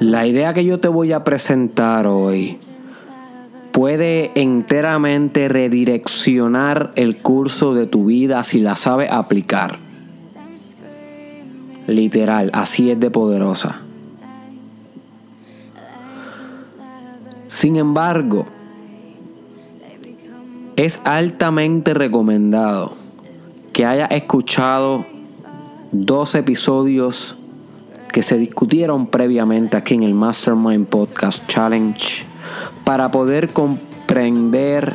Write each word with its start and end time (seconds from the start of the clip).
La 0.00 0.26
idea 0.26 0.54
que 0.54 0.64
yo 0.64 0.78
te 0.78 0.86
voy 0.86 1.12
a 1.12 1.24
presentar 1.24 2.06
hoy 2.06 2.58
puede 3.72 4.30
enteramente 4.40 5.48
redireccionar 5.48 6.92
el 6.94 7.16
curso 7.16 7.74
de 7.74 7.86
tu 7.86 8.06
vida 8.06 8.44
si 8.44 8.60
la 8.60 8.76
sabes 8.76 9.10
aplicar. 9.10 9.78
Literal, 11.88 12.50
así 12.52 12.92
es 12.92 13.00
de 13.00 13.10
poderosa. 13.10 13.80
Sin 17.48 17.74
embargo, 17.74 18.46
es 20.76 21.00
altamente 21.04 21.92
recomendado 21.92 22.92
que 23.72 23.84
hayas 23.84 24.12
escuchado 24.12 25.04
dos 25.90 26.36
episodios 26.36 27.36
que 28.08 28.22
se 28.22 28.38
discutieron 28.38 29.06
previamente 29.06 29.76
aquí 29.76 29.94
en 29.94 30.02
el 30.02 30.14
Mastermind 30.14 30.86
Podcast 30.86 31.46
Challenge 31.46 32.24
para 32.84 33.10
poder 33.10 33.52
comprender 33.52 34.94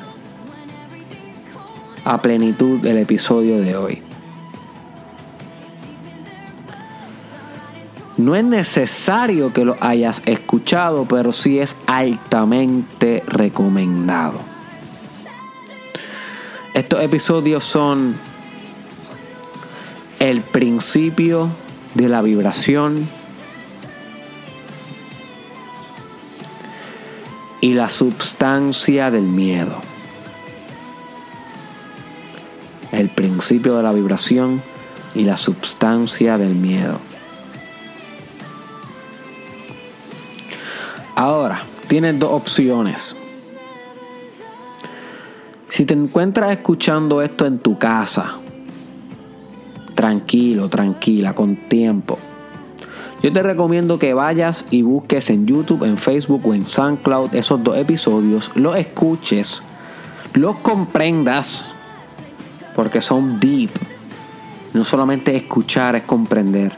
a 2.05 2.21
plenitud 2.21 2.85
el 2.85 2.97
episodio 2.97 3.61
de 3.61 3.77
hoy. 3.77 4.01
No 8.17 8.35
es 8.35 8.43
necesario 8.43 9.53
que 9.53 9.65
lo 9.65 9.75
hayas 9.79 10.21
escuchado, 10.25 11.05
pero 11.05 11.31
sí 11.31 11.59
es 11.59 11.75
altamente 11.87 13.23
recomendado. 13.25 14.39
Estos 16.73 17.01
episodios 17.01 17.63
son 17.63 18.15
el 20.19 20.41
principio 20.41 21.49
de 21.93 22.09
la 22.09 22.21
vibración 22.21 23.07
y 27.61 27.73
la 27.73 27.89
substancia 27.89 29.09
del 29.09 29.23
miedo. 29.23 29.77
El 32.91 33.09
principio 33.09 33.77
de 33.77 33.83
la 33.83 33.93
vibración 33.93 34.61
y 35.15 35.23
la 35.23 35.37
substancia 35.37 36.37
del 36.37 36.55
miedo. 36.55 36.99
Ahora, 41.15 41.63
tienes 41.87 42.19
dos 42.19 42.31
opciones. 42.31 43.15
Si 45.69 45.85
te 45.85 45.93
encuentras 45.93 46.51
escuchando 46.51 47.21
esto 47.21 47.45
en 47.45 47.59
tu 47.59 47.77
casa, 47.79 48.42
tranquilo, 50.03 50.67
tranquila, 50.67 51.33
con 51.33 51.55
tiempo. 51.55 52.19
Yo 53.21 53.31
te 53.31 53.41
recomiendo 53.41 53.99
que 53.99 54.13
vayas 54.13 54.65
y 54.69 54.81
busques 54.81 55.29
en 55.29 55.47
YouTube, 55.47 55.85
en 55.85 55.97
Facebook 55.97 56.45
o 56.45 56.53
en 56.53 56.65
SoundCloud 56.65 57.33
esos 57.33 57.63
dos 57.63 57.77
episodios, 57.77 58.51
los 58.55 58.75
escuches, 58.75 59.63
los 60.33 60.57
comprendas, 60.57 61.73
porque 62.75 62.99
son 62.99 63.39
deep. 63.39 63.69
No 64.73 64.83
solamente 64.83 65.37
escuchar, 65.37 65.95
es 65.95 66.03
comprender. 66.03 66.73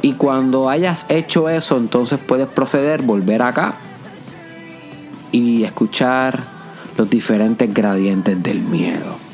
Y 0.00 0.14
cuando 0.14 0.70
hayas 0.70 1.04
hecho 1.10 1.50
eso, 1.50 1.76
entonces 1.76 2.18
puedes 2.18 2.46
proceder, 2.46 3.02
volver 3.02 3.42
acá 3.42 3.74
y 5.32 5.64
escuchar 5.64 6.42
los 6.96 7.10
diferentes 7.10 7.74
gradientes 7.74 8.42
del 8.42 8.62
miedo. 8.62 9.27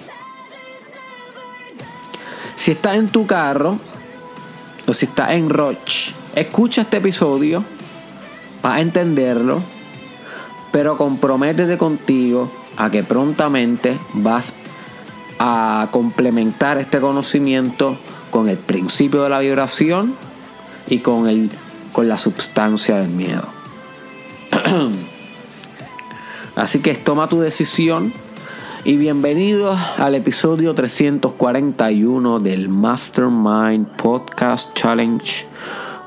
Si 2.57 2.73
estás 2.73 2.97
en 2.97 3.09
tu 3.09 3.27
carro 3.27 3.79
o 4.87 4.95
si 4.95 5.07
estás 5.07 5.31
en 5.33 5.51
Roche, 5.51 6.15
escucha 6.35 6.83
este 6.83 6.99
episodio 6.99 7.65
para 8.63 8.81
entenderlo, 8.81 9.61
pero 10.73 10.97
comprométete 10.97 11.77
contigo 11.77 12.51
a 12.77 12.91
que 12.91 13.03
prontamente 13.03 13.99
vas 14.15 14.53
a 15.39 15.89
complementar 15.91 16.79
este 16.79 17.01
conocimiento 17.01 17.97
con 18.31 18.49
el 18.49 18.57
principio 18.57 19.23
de 19.23 19.29
la 19.29 19.41
vibración 19.41 20.15
y 20.89 20.99
con, 20.99 21.29
el, 21.29 21.51
con 21.93 22.09
la 22.09 22.19
substancia 22.19 22.97
del 22.97 23.09
miedo. 23.09 23.47
Así 26.57 26.81
que 26.81 26.95
toma 26.95 27.29
tu 27.29 27.41
decisión 27.41 28.13
y 28.87 28.99
bienvenidos 28.99 29.79
al 29.97 30.15
episodio 30.15 30.75
341 30.75 32.39
del 32.41 32.69
Mastermind 32.69 33.87
Podcast 33.97 34.75
Challenge 34.75 35.47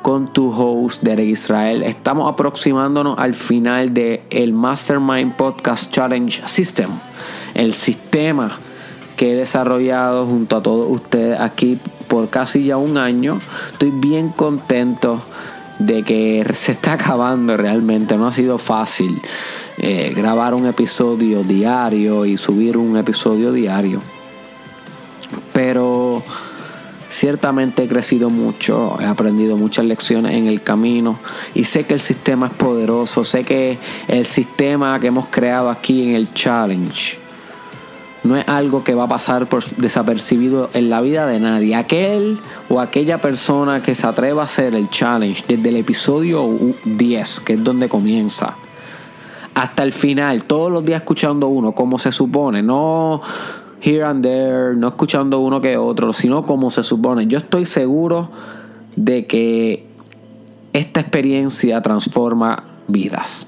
con 0.03 0.31
tu 0.31 0.51
host 0.51 1.01
Derek 1.01 1.27
Israel. 1.27 1.81
Estamos 1.81 2.31
aproximándonos 2.31 3.17
al 3.17 3.33
final 3.33 3.95
del 3.95 4.21
el 4.29 4.53
Mastermind 4.53 5.35
Podcast 5.35 5.91
Challenge 5.91 6.43
System, 6.45 6.91
el 7.55 7.73
sistema 7.73 8.59
que 9.15 9.33
he 9.33 9.35
desarrollado 9.35 10.27
junto 10.27 10.57
a 10.57 10.61
todos 10.61 10.91
ustedes 10.91 11.39
aquí 11.39 11.79
por 12.07 12.29
casi 12.29 12.65
ya 12.65 12.77
un 12.77 12.99
año. 12.99 13.39
Estoy 13.71 13.89
bien 13.89 14.29
contento 14.29 15.23
de 15.79 16.03
que 16.03 16.45
se 16.53 16.73
está 16.73 16.93
acabando 16.93 17.57
realmente, 17.57 18.17
no 18.17 18.27
ha 18.27 18.31
sido 18.31 18.59
fácil. 18.59 19.19
Eh, 19.79 20.11
grabar 20.15 20.55
un 20.55 20.65
episodio 20.65 21.43
diario 21.43 22.25
y 22.25 22.35
subir 22.35 22.77
un 22.77 22.97
episodio 22.97 23.51
diario. 23.51 24.01
Pero 25.53 26.23
ciertamente 27.09 27.83
he 27.83 27.87
crecido 27.87 28.31
mucho, 28.31 28.97
he 28.99 29.05
aprendido 29.05 29.55
muchas 29.55 29.85
lecciones 29.85 30.33
en 30.33 30.47
el 30.47 30.63
camino 30.63 31.19
y 31.53 31.65
sé 31.65 31.85
que 31.85 31.93
el 31.93 32.01
sistema 32.01 32.47
es 32.47 32.53
poderoso, 32.53 33.23
sé 33.23 33.43
que 33.43 33.77
el 34.07 34.25
sistema 34.25 34.99
que 34.99 35.07
hemos 35.07 35.27
creado 35.27 35.69
aquí 35.69 36.03
en 36.03 36.15
el 36.15 36.33
challenge 36.33 37.19
no 38.23 38.35
es 38.35 38.47
algo 38.47 38.83
que 38.83 38.95
va 38.95 39.03
a 39.03 39.07
pasar 39.07 39.45
por 39.45 39.63
desapercibido 39.63 40.71
en 40.73 40.89
la 40.89 41.01
vida 41.01 41.27
de 41.27 41.39
nadie. 41.39 41.75
Aquel 41.75 42.39
o 42.67 42.81
aquella 42.81 43.19
persona 43.19 43.81
que 43.83 43.93
se 43.93 44.07
atreva 44.07 44.41
a 44.41 44.45
hacer 44.45 44.73
el 44.73 44.89
challenge 44.89 45.45
desde 45.47 45.69
el 45.69 45.77
episodio 45.77 46.49
10, 46.83 47.39
que 47.41 47.53
es 47.53 47.63
donde 47.63 47.87
comienza, 47.87 48.55
hasta 49.57 49.81
el 49.81 49.91
final, 49.91 50.43
todos 50.43 50.71
los 50.71 50.85
días 50.85 51.01
escuchando 51.01 51.47
uno, 51.47 51.71
como 51.71 51.97
se 51.97 52.11
supone, 52.11 52.61
no 52.61 53.21
here 53.81 54.03
and 54.03 54.21
there, 54.21 54.75
no 54.75 54.89
escuchando 54.89 55.39
uno 55.39 55.59
que 55.61 55.77
otro, 55.77 56.13
sino 56.13 56.43
como 56.43 56.69
se 56.69 56.83
supone. 56.83 57.25
Yo 57.25 57.39
estoy 57.39 57.65
seguro 57.65 58.29
de 58.95 59.25
que 59.25 59.87
esta 60.73 60.99
experiencia 60.99 61.81
transforma 61.81 62.65
vidas. 62.87 63.47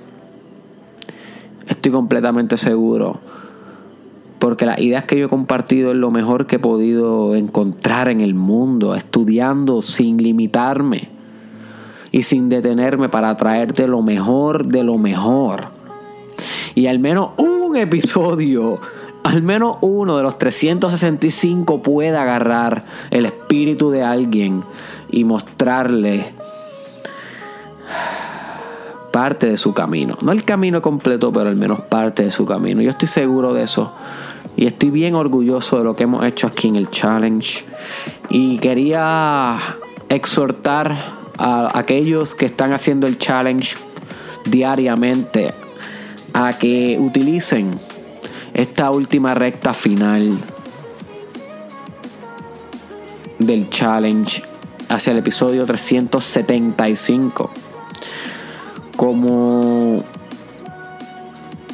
Estoy 1.67 1.91
completamente 1.91 2.57
seguro. 2.57 3.19
Porque 4.39 4.65
las 4.65 4.79
ideas 4.79 5.03
que 5.03 5.19
yo 5.19 5.27
he 5.27 5.29
compartido 5.29 5.91
es 5.91 5.97
lo 5.97 6.09
mejor 6.09 6.47
que 6.47 6.55
he 6.55 6.59
podido 6.59 7.35
encontrar 7.35 8.09
en 8.09 8.21
el 8.21 8.33
mundo, 8.33 8.95
estudiando 8.95 9.83
sin 9.83 10.17
limitarme 10.17 11.07
y 12.11 12.23
sin 12.23 12.49
detenerme 12.49 13.09
para 13.09 13.37
traerte 13.37 13.87
lo 13.87 14.01
mejor 14.01 14.65
de 14.65 14.83
lo 14.83 14.97
mejor 14.97 15.88
y 16.75 16.87
al 16.87 16.99
menos 16.99 17.31
un 17.37 17.75
episodio, 17.77 18.79
al 19.23 19.41
menos 19.41 19.77
uno 19.81 20.17
de 20.17 20.23
los 20.23 20.37
365 20.37 21.81
pueda 21.81 22.21
agarrar 22.21 22.85
el 23.11 23.25
espíritu 23.25 23.91
de 23.91 24.03
alguien 24.03 24.63
y 25.11 25.23
mostrarle 25.23 26.33
parte 29.11 29.47
de 29.49 29.57
su 29.57 29.73
camino. 29.73 30.17
No 30.21 30.31
el 30.31 30.43
camino 30.43 30.81
completo, 30.81 31.31
pero 31.31 31.49
al 31.49 31.55
menos 31.55 31.81
parte 31.81 32.23
de 32.23 32.31
su 32.31 32.45
camino. 32.45 32.81
Yo 32.81 32.91
estoy 32.91 33.07
seguro 33.07 33.53
de 33.53 33.63
eso. 33.63 33.91
Y 34.55 34.65
estoy 34.65 34.89
bien 34.89 35.15
orgulloso 35.15 35.77
de 35.77 35.83
lo 35.83 35.95
que 35.95 36.03
hemos 36.03 36.25
hecho 36.25 36.47
aquí 36.47 36.67
en 36.67 36.75
el 36.75 36.89
challenge. 36.89 37.65
Y 38.29 38.57
quería 38.59 39.57
exhortar 40.09 41.17
a 41.37 41.77
aquellos 41.77 42.35
que 42.35 42.45
están 42.45 42.73
haciendo 42.73 43.07
el 43.07 43.17
challenge 43.17 43.77
diariamente 44.45 45.53
a 46.33 46.53
que 46.57 46.97
utilicen 46.99 47.79
esta 48.53 48.91
última 48.91 49.33
recta 49.33 49.73
final 49.73 50.37
del 53.37 53.69
challenge 53.69 54.43
hacia 54.89 55.11
el 55.11 55.19
episodio 55.19 55.65
375 55.65 57.49
como 58.95 60.03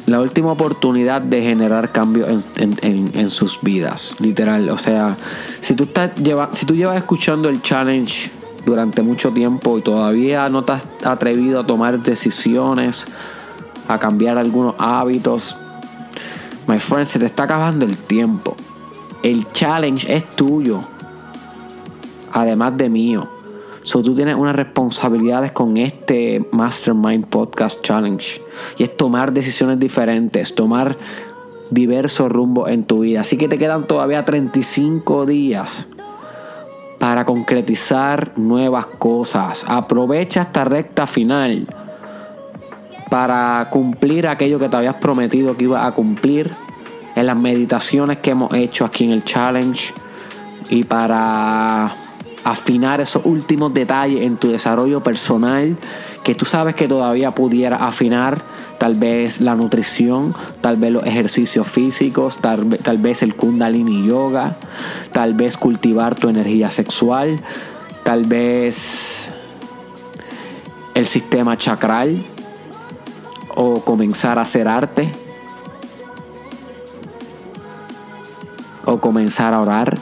la 0.06 0.20
última 0.20 0.52
oportunidad 0.52 1.20
de 1.20 1.42
generar 1.42 1.90
cambio 1.90 2.28
en, 2.28 3.30
sus 3.30 3.60
vidas, 3.60 4.14
literal. 4.20 4.68
O 4.70 4.76
sea, 4.76 5.16
si 5.60 5.74
tú, 5.74 5.84
estás 5.84 6.12
si 6.52 6.66
tú 6.66 6.76
llevas 6.76 6.96
escuchando 6.96 7.48
el 7.48 7.60
challenge 7.60 8.30
durante 8.64 9.02
mucho 9.02 9.32
tiempo 9.32 9.78
y 9.78 9.82
todavía 9.82 10.48
no 10.48 10.62
te 10.62 10.72
has 10.72 10.86
atrevido 11.04 11.58
a 11.58 11.66
tomar 11.66 12.00
decisiones, 12.00 13.06
a 13.88 13.98
cambiar 13.98 14.38
algunos 14.38 14.74
hábitos. 14.78 15.56
My 16.66 16.78
friend, 16.78 17.06
se 17.06 17.18
te 17.18 17.26
está 17.26 17.44
acabando 17.44 17.84
el 17.84 17.96
tiempo. 17.96 18.56
El 19.22 19.50
challenge 19.52 20.12
es 20.14 20.28
tuyo. 20.30 20.80
Además 22.32 22.76
de 22.76 22.88
mío. 22.88 23.28
So 23.82 24.02
tú 24.02 24.14
tienes 24.14 24.34
unas 24.34 24.56
responsabilidades 24.56 25.52
con 25.52 25.76
este 25.76 26.44
Mastermind 26.50 27.26
Podcast 27.26 27.82
Challenge. 27.82 28.42
Y 28.78 28.82
es 28.82 28.96
tomar 28.96 29.32
decisiones 29.32 29.78
diferentes, 29.78 30.54
tomar 30.54 30.96
diversos 31.70 32.30
rumbos 32.30 32.68
en 32.70 32.84
tu 32.84 33.00
vida. 33.00 33.20
Así 33.20 33.36
que 33.36 33.48
te 33.48 33.58
quedan 33.58 33.84
todavía 33.84 34.24
35 34.24 35.24
días 35.26 35.86
para 36.98 37.24
concretizar 37.24 38.32
nuevas 38.36 38.86
cosas. 38.86 39.64
Aprovecha 39.68 40.42
esta 40.42 40.64
recta 40.64 41.06
final 41.06 41.66
para 43.08 43.68
cumplir 43.70 44.26
aquello 44.26 44.58
que 44.58 44.68
te 44.68 44.76
habías 44.76 44.96
prometido 44.96 45.56
que 45.56 45.64
ibas 45.64 45.86
a 45.86 45.92
cumplir 45.92 46.52
en 47.14 47.26
las 47.26 47.36
meditaciones 47.36 48.18
que 48.18 48.32
hemos 48.32 48.52
hecho 48.54 48.84
aquí 48.84 49.04
en 49.04 49.12
el 49.12 49.24
challenge 49.24 49.92
y 50.68 50.84
para 50.84 51.94
afinar 52.44 53.00
esos 53.00 53.22
últimos 53.24 53.72
detalles 53.72 54.22
en 54.22 54.36
tu 54.36 54.48
desarrollo 54.48 55.02
personal 55.02 55.76
que 56.22 56.34
tú 56.34 56.44
sabes 56.44 56.74
que 56.74 56.88
todavía 56.88 57.30
pudiera 57.30 57.76
afinar 57.76 58.40
tal 58.78 58.94
vez 58.94 59.40
la 59.40 59.54
nutrición, 59.54 60.34
tal 60.60 60.76
vez 60.76 60.92
los 60.92 61.04
ejercicios 61.04 61.66
físicos, 61.66 62.38
tal, 62.38 62.78
tal 62.78 62.98
vez 62.98 63.22
el 63.22 63.34
kundalini 63.34 64.06
yoga, 64.06 64.56
tal 65.12 65.34
vez 65.34 65.56
cultivar 65.56 66.14
tu 66.14 66.28
energía 66.28 66.70
sexual, 66.70 67.40
tal 68.02 68.24
vez 68.24 69.28
el 70.94 71.06
sistema 71.06 71.56
chakral 71.56 72.22
o 73.56 73.80
comenzar 73.80 74.38
a 74.38 74.42
hacer 74.42 74.68
arte 74.68 75.12
o 78.84 78.98
comenzar 78.98 79.52
a 79.52 79.60
orar 79.60 79.98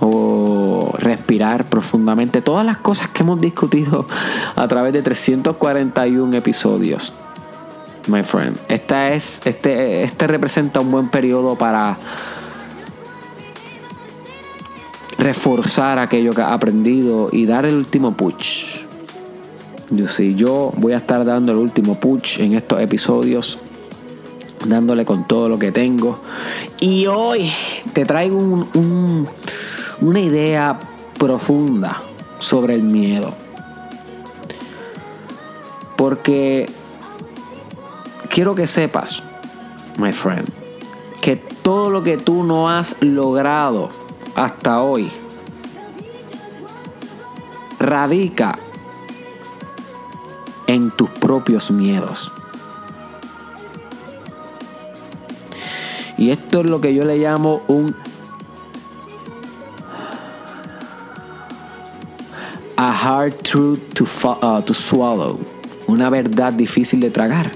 o 0.00 0.92
respirar 0.98 1.64
profundamente. 1.64 2.42
Todas 2.42 2.66
las 2.66 2.76
cosas 2.76 3.08
que 3.08 3.22
hemos 3.22 3.40
discutido 3.40 4.06
a 4.54 4.68
través 4.68 4.92
de 4.92 5.02
341 5.02 6.36
episodios. 6.36 7.12
My 8.06 8.22
friend. 8.22 8.58
Esta 8.68 9.14
es, 9.14 9.40
este, 9.46 10.02
este 10.02 10.26
representa 10.26 10.80
un 10.80 10.90
buen 10.90 11.08
periodo 11.08 11.56
para 11.56 11.96
reforzar 15.16 15.98
aquello 15.98 16.34
que 16.34 16.42
has 16.42 16.52
aprendido 16.52 17.30
y 17.32 17.46
dar 17.46 17.64
el 17.64 17.76
último 17.76 18.12
push. 18.12 18.84
Yo 19.96 20.06
sí, 20.06 20.34
yo 20.34 20.72
voy 20.76 20.92
a 20.92 20.98
estar 20.98 21.24
dando 21.24 21.52
el 21.52 21.58
último 21.58 21.94
push 21.94 22.40
en 22.40 22.54
estos 22.54 22.80
episodios, 22.80 23.58
dándole 24.66 25.04
con 25.04 25.26
todo 25.26 25.48
lo 25.48 25.58
que 25.58 25.72
tengo. 25.72 26.20
Y 26.80 27.06
hoy 27.06 27.50
te 27.92 28.04
traigo 28.04 28.36
un 28.36 29.28
una 30.00 30.20
idea 30.20 30.78
profunda 31.18 32.02
sobre 32.38 32.74
el 32.74 32.82
miedo. 32.82 33.32
Porque 35.96 36.68
quiero 38.28 38.54
que 38.54 38.66
sepas, 38.66 39.22
my 39.98 40.12
friend, 40.12 40.48
que 41.20 41.36
todo 41.36 41.90
lo 41.90 42.02
que 42.02 42.16
tú 42.16 42.44
no 42.44 42.68
has 42.68 42.96
logrado 43.00 43.90
hasta 44.34 44.82
hoy 44.82 45.10
radica 47.78 48.58
en 50.66 50.90
tus 50.90 51.10
propios 51.10 51.70
miedos. 51.70 52.30
Y 56.16 56.30
esto 56.30 56.60
es 56.60 56.66
lo 56.66 56.80
que 56.80 56.94
yo 56.94 57.04
le 57.04 57.18
llamo 57.18 57.62
un 57.66 57.94
a 62.76 62.90
hard 62.92 63.34
truth 63.42 63.80
to, 63.94 64.04
uh, 64.28 64.62
to 64.62 64.74
swallow, 64.74 65.38
una 65.86 66.10
verdad 66.10 66.52
difícil 66.52 67.00
de 67.00 67.10
tragar. 67.10 67.50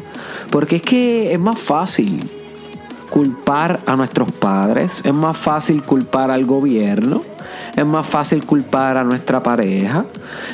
Porque 0.50 0.76
es 0.76 0.82
que 0.82 1.32
es 1.32 1.38
más 1.38 1.58
fácil 1.58 2.28
culpar 3.10 3.80
a 3.86 3.96
nuestros 3.96 4.30
padres, 4.32 5.02
es 5.04 5.14
más 5.14 5.36
fácil 5.36 5.82
culpar 5.82 6.30
al 6.30 6.44
gobierno, 6.44 7.22
es 7.76 7.86
más 7.86 8.06
fácil 8.06 8.44
culpar 8.44 8.96
a 8.96 9.04
nuestra 9.04 9.42
pareja, 9.42 10.04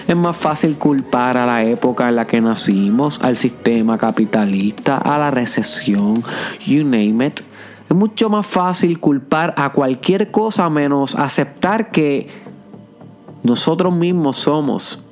es 0.07 0.17
más 0.17 0.37
fácil 0.37 0.77
culpar 0.77 1.37
a 1.37 1.47
la 1.47 1.63
época 1.65 2.09
en 2.09 2.17
la 2.17 2.27
que 2.27 2.41
nacimos, 2.41 3.21
al 3.23 3.37
sistema 3.37 3.99
capitalista, 3.99 4.99
a 4.99 5.19
la 5.19 5.31
recesión, 5.31 6.23
you 6.67 6.85
name 6.85 7.27
it. 7.27 7.41
Es 7.89 7.97
mucho 7.97 8.31
más 8.31 8.47
fácil 8.47 8.99
culpar 8.99 9.55
a 9.57 9.71
cualquier 9.73 10.31
cosa 10.31 10.69
menos 10.71 11.15
aceptar 11.15 11.91
que 11.91 12.29
nosotros 13.43 13.95
mismos 13.95 14.37
somos 14.37 15.05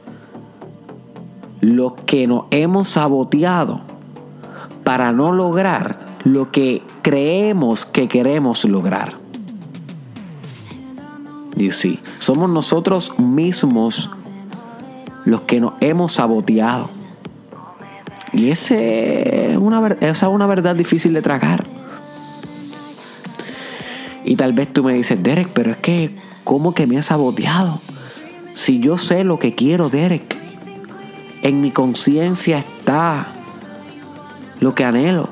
los 1.60 1.92
que 2.06 2.26
nos 2.26 2.46
hemos 2.50 2.88
saboteado 2.88 3.80
para 4.84 5.12
no 5.12 5.32
lograr 5.32 5.98
lo 6.24 6.50
que 6.50 6.82
creemos 7.02 7.86
que 7.86 8.08
queremos 8.08 8.64
lograr. 8.64 9.21
Y 11.56 11.70
sí, 11.70 12.00
somos 12.18 12.48
nosotros 12.48 13.18
mismos 13.18 14.10
los 15.24 15.42
que 15.42 15.60
nos 15.60 15.74
hemos 15.80 16.12
saboteado. 16.12 16.88
Y 18.32 18.50
ese 18.50 19.50
es 19.50 19.56
una, 19.56 19.86
esa 20.00 20.26
es 20.26 20.32
una 20.32 20.46
verdad 20.46 20.74
difícil 20.74 21.12
de 21.12 21.22
tragar. 21.22 21.64
Y 24.24 24.36
tal 24.36 24.52
vez 24.52 24.72
tú 24.72 24.82
me 24.84 24.94
dices, 24.94 25.22
Derek, 25.22 25.48
pero 25.48 25.72
es 25.72 25.76
que, 25.78 26.16
¿cómo 26.44 26.74
que 26.74 26.86
me 26.86 26.98
has 26.98 27.06
saboteado? 27.06 27.80
Si 28.54 28.78
yo 28.78 28.96
sé 28.96 29.24
lo 29.24 29.38
que 29.38 29.54
quiero, 29.54 29.90
Derek, 29.90 30.38
en 31.42 31.60
mi 31.60 31.70
conciencia 31.70 32.58
está 32.58 33.26
lo 34.60 34.74
que 34.74 34.84
anhelo. 34.84 35.28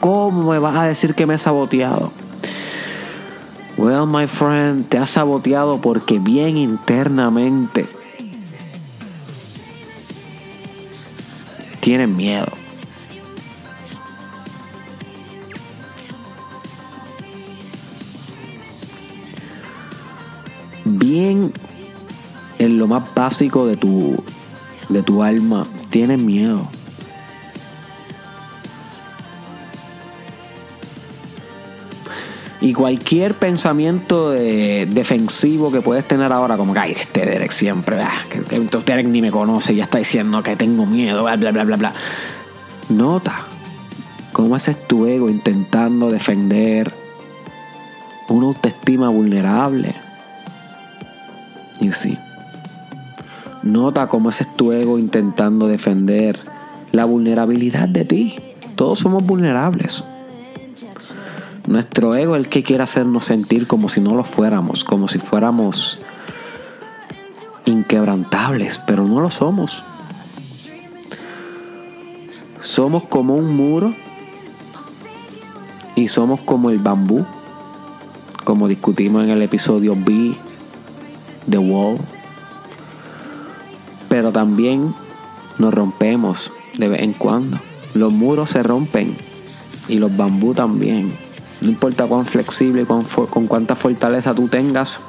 ¿Cómo 0.00 0.50
me 0.50 0.58
vas 0.58 0.76
a 0.76 0.84
decir 0.84 1.14
que 1.14 1.26
me 1.26 1.34
he 1.34 1.38
saboteado? 1.38 2.10
Well, 3.76 4.06
my 4.06 4.26
friend, 4.26 4.88
te 4.88 4.96
has 4.96 5.10
saboteado 5.10 5.82
porque 5.82 6.18
bien 6.18 6.56
internamente 6.56 7.86
tienes 11.80 12.08
miedo. 12.08 12.48
Bien 20.84 21.52
en 22.58 22.78
lo 22.78 22.86
más 22.86 23.14
básico 23.14 23.66
de 23.66 23.76
tu, 23.76 24.16
de 24.88 25.02
tu 25.02 25.22
alma, 25.22 25.66
tienes 25.90 26.18
miedo. 26.18 26.66
Y 32.66 32.72
cualquier 32.72 33.34
pensamiento 33.34 34.30
defensivo 34.30 35.70
que 35.70 35.82
puedes 35.82 36.04
tener 36.04 36.32
ahora, 36.32 36.56
como 36.56 36.74
que 36.74 36.80
ay, 36.80 36.90
este 36.90 37.24
Derek 37.24 37.52
siempre, 37.52 38.02
ah, 38.02 38.24
que, 38.28 38.40
que 38.40 38.58
Derek 38.84 39.06
ni 39.06 39.22
me 39.22 39.30
conoce, 39.30 39.72
ya 39.76 39.84
está 39.84 39.98
diciendo 39.98 40.42
que 40.42 40.56
tengo 40.56 40.84
miedo, 40.84 41.22
bla, 41.22 41.36
bla, 41.36 41.52
bla, 41.52 41.62
bla, 41.62 41.76
bla. 41.76 41.94
Nota 42.88 43.42
cómo 44.32 44.56
ese 44.56 44.72
es 44.72 44.88
tu 44.88 45.06
ego 45.06 45.28
intentando 45.28 46.10
defender 46.10 46.92
una 48.30 48.46
autoestima 48.48 49.10
vulnerable. 49.10 49.94
Y 51.80 51.92
sí. 51.92 52.18
Nota 53.62 54.08
cómo 54.08 54.30
ese 54.30 54.42
es 54.42 54.56
tu 54.56 54.72
ego 54.72 54.98
intentando 54.98 55.68
defender 55.68 56.36
la 56.90 57.04
vulnerabilidad 57.04 57.88
de 57.88 58.04
ti. 58.04 58.34
Todos 58.74 58.98
somos 58.98 59.24
vulnerables. 59.24 60.02
Nuestro 61.66 62.14
ego 62.14 62.36
es 62.36 62.44
el 62.44 62.48
que 62.48 62.62
quiere 62.62 62.82
hacernos 62.82 63.24
sentir 63.24 63.66
como 63.66 63.88
si 63.88 64.00
no 64.00 64.14
lo 64.14 64.24
fuéramos, 64.24 64.84
como 64.84 65.08
si 65.08 65.18
fuéramos 65.18 65.98
inquebrantables, 67.64 68.80
pero 68.86 69.04
no 69.04 69.20
lo 69.20 69.30
somos. 69.30 69.82
Somos 72.60 73.04
como 73.04 73.34
un 73.34 73.54
muro 73.54 73.94
y 75.94 76.08
somos 76.08 76.40
como 76.40 76.70
el 76.70 76.78
bambú, 76.78 77.24
como 78.44 78.68
discutimos 78.68 79.24
en 79.24 79.30
el 79.30 79.42
episodio 79.42 79.96
B, 79.96 80.36
The 81.48 81.58
Wall 81.58 81.98
pero 84.16 84.32
también 84.32 84.94
nos 85.58 85.74
rompemos 85.74 86.50
de 86.78 86.88
vez 86.88 87.02
en 87.02 87.12
cuando. 87.12 87.58
Los 87.92 88.12
muros 88.12 88.48
se 88.48 88.62
rompen 88.62 89.14
y 89.88 89.96
los 89.96 90.16
bambú 90.16 90.54
también. 90.54 91.25
No 91.60 91.68
importa 91.68 92.06
cuán 92.06 92.26
flexible 92.26 92.82
y 92.82 92.84
con, 92.84 93.04
cuánta 93.46 93.76
fortaleza 93.76 94.34
tú 94.34 94.48
tengas, 94.48 95.00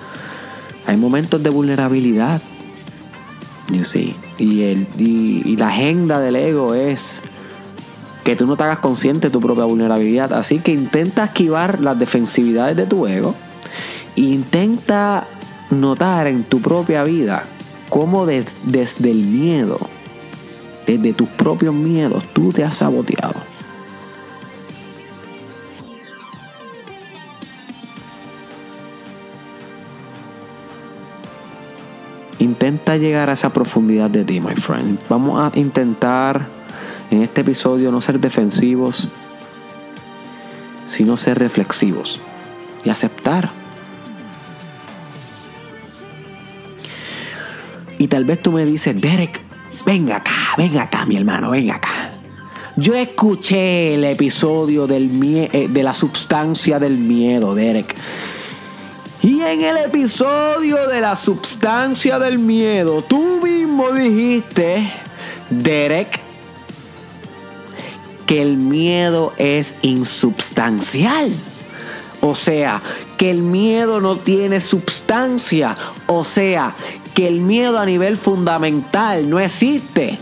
hay 0.85 0.97
momentos 0.97 1.41
de 1.43 1.49
vulnerabilidad. 1.49 2.41
Y, 4.37 4.61
el, 4.63 4.87
y, 4.97 5.57
la 5.57 5.67
agenda 5.67 6.19
del 6.21 6.37
ego 6.37 6.73
es 6.73 7.21
que 8.23 8.37
tú 8.37 8.47
no 8.47 8.55
te 8.55 8.63
hagas 8.63 8.79
consciente 8.79 9.27
de 9.27 9.31
tu 9.31 9.41
propia 9.41 9.65
vulnerabilidad. 9.65 10.31
Así 10.33 10.59
que 10.59 10.71
intenta 10.71 11.25
esquivar 11.25 11.81
las 11.81 11.99
defensividades 11.99 12.77
de 12.77 12.85
tu 12.85 13.07
ego. 13.07 13.35
E 14.15 14.21
intenta 14.21 15.27
notar 15.69 16.27
en 16.27 16.43
tu 16.43 16.61
propia 16.61 17.03
vida 17.03 17.43
cómo 17.89 18.25
desde 18.25 19.11
el 19.11 19.17
miedo, 19.17 19.79
desde 20.85 21.13
tus 21.13 21.27
propios 21.29 21.73
miedos, 21.73 22.23
tú 22.33 22.53
te 22.53 22.63
has 22.63 22.77
saboteado. 22.77 23.56
Intenta 32.67 32.97
llegar 32.97 33.29
a 33.29 33.33
esa 33.33 33.53
profundidad 33.53 34.09
de 34.09 34.25
ti, 34.25 34.41
my 34.41 34.53
friend. 34.53 34.99
Vamos 35.07 35.39
a 35.39 35.57
intentar 35.57 36.45
en 37.09 37.21
este 37.21 37.39
episodio 37.39 37.93
no 37.93 38.01
ser 38.01 38.19
defensivos, 38.19 39.07
sino 40.85 41.15
ser 41.15 41.39
reflexivos 41.39 42.19
y 42.83 42.89
aceptar. 42.89 43.51
Y 47.97 48.09
tal 48.09 48.25
vez 48.25 48.41
tú 48.41 48.51
me 48.51 48.65
dices, 48.65 48.99
Derek, 48.99 49.39
venga 49.85 50.17
acá, 50.17 50.33
venga 50.57 50.83
acá, 50.83 51.05
mi 51.05 51.15
hermano, 51.15 51.51
venga 51.51 51.75
acá. 51.75 52.11
Yo 52.75 52.95
escuché 52.95 53.95
el 53.95 54.03
episodio 54.03 54.87
del 54.87 55.09
eh, 55.23 55.69
de 55.69 55.83
la 55.83 55.93
substancia 55.93 56.79
del 56.79 56.97
miedo, 56.97 57.55
Derek. 57.55 57.95
Y 59.21 59.41
en 59.41 59.61
el 59.61 59.77
episodio 59.77 60.87
de 60.87 61.01
la 61.01 61.15
substancia 61.15 62.19
del 62.19 62.37
miedo, 62.37 63.01
tú 63.01 63.41
mismo 63.41 63.91
dijiste, 63.91 64.91
Derek, 65.49 66.19
que 68.27 68.41
el 68.41 68.57
miedo 68.57 69.33
es 69.37 69.75
insubstancial. 69.81 71.33
O 72.21 72.35
sea, 72.35 72.81
que 73.17 73.31
el 73.31 73.41
miedo 73.41 74.01
no 74.01 74.17
tiene 74.17 74.59
substancia. 74.59 75.75
O 76.05 76.23
sea, 76.23 76.75
que 77.13 77.27
el 77.27 77.41
miedo 77.41 77.79
a 77.79 77.85
nivel 77.85 78.17
fundamental 78.17 79.29
no 79.29 79.39
existe. 79.39 80.19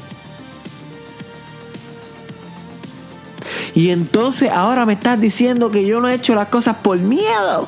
Y 3.73 3.89
entonces 3.89 4.49
ahora 4.49 4.85
me 4.85 4.93
estás 4.93 5.19
diciendo 5.19 5.69
que 5.69 5.85
yo 5.85 5.99
no 5.99 6.07
he 6.07 6.13
hecho 6.13 6.33
las 6.33 6.47
cosas 6.47 6.77
por 6.77 6.97
miedo. 6.97 7.67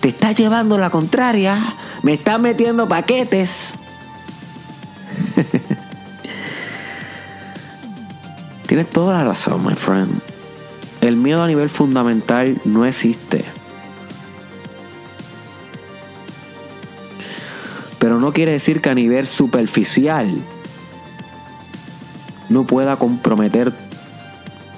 Te 0.00 0.08
estás 0.08 0.36
llevando 0.36 0.78
la 0.78 0.90
contraria. 0.90 1.58
Me 2.02 2.14
estás 2.14 2.38
metiendo 2.40 2.88
paquetes. 2.88 3.74
Tienes 8.66 8.90
toda 8.90 9.18
la 9.18 9.24
razón, 9.24 9.64
my 9.64 9.74
friend. 9.74 10.20
El 11.00 11.16
miedo 11.16 11.42
a 11.42 11.46
nivel 11.46 11.70
fundamental 11.70 12.60
no 12.64 12.84
existe. 12.84 13.44
Pero 17.98 18.20
no 18.20 18.32
quiere 18.32 18.52
decir 18.52 18.80
que 18.80 18.90
a 18.90 18.94
nivel 18.94 19.26
superficial 19.26 20.38
no 22.48 22.64
pueda 22.64 22.96
comprometer 22.96 23.72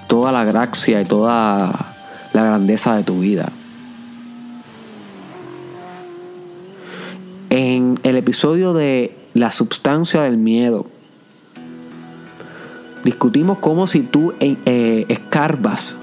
toda 0.09 0.33
la 0.33 0.45
gracia 0.45 1.01
y 1.01 1.05
toda 1.05 1.95
la 2.33 2.45
grandeza 2.45 2.97
de 2.97 3.05
tu 3.05 3.21
vida. 3.21 3.53
En 7.51 7.99
el 8.05 8.17
episodio 8.17 8.73
de 8.75 9.13
la 9.35 9.51
sustancia 9.51 10.23
del 10.23 10.37
miedo, 10.37 10.87
discutimos 13.03 13.59
como 13.59 13.89
si 13.89 14.03
tú 14.03 14.35
eh, 14.39 14.57
eh, 14.67 15.05
escarbas, 15.09 15.97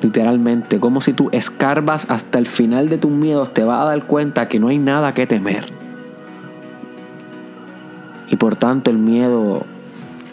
literalmente, 0.00 0.80
como 0.80 1.02
si 1.02 1.12
tú 1.12 1.28
escarbas 1.32 2.10
hasta 2.10 2.38
el 2.38 2.46
final 2.46 2.88
de 2.88 2.96
tus 2.96 3.10
miedos, 3.10 3.52
te 3.52 3.62
vas 3.62 3.82
a 3.82 3.84
dar 3.84 4.04
cuenta 4.06 4.48
que 4.48 4.58
no 4.58 4.68
hay 4.68 4.78
nada 4.78 5.12
que 5.12 5.26
temer. 5.26 5.66
Y 8.30 8.36
por 8.36 8.56
tanto 8.56 8.90
el 8.90 8.96
miedo 8.96 9.66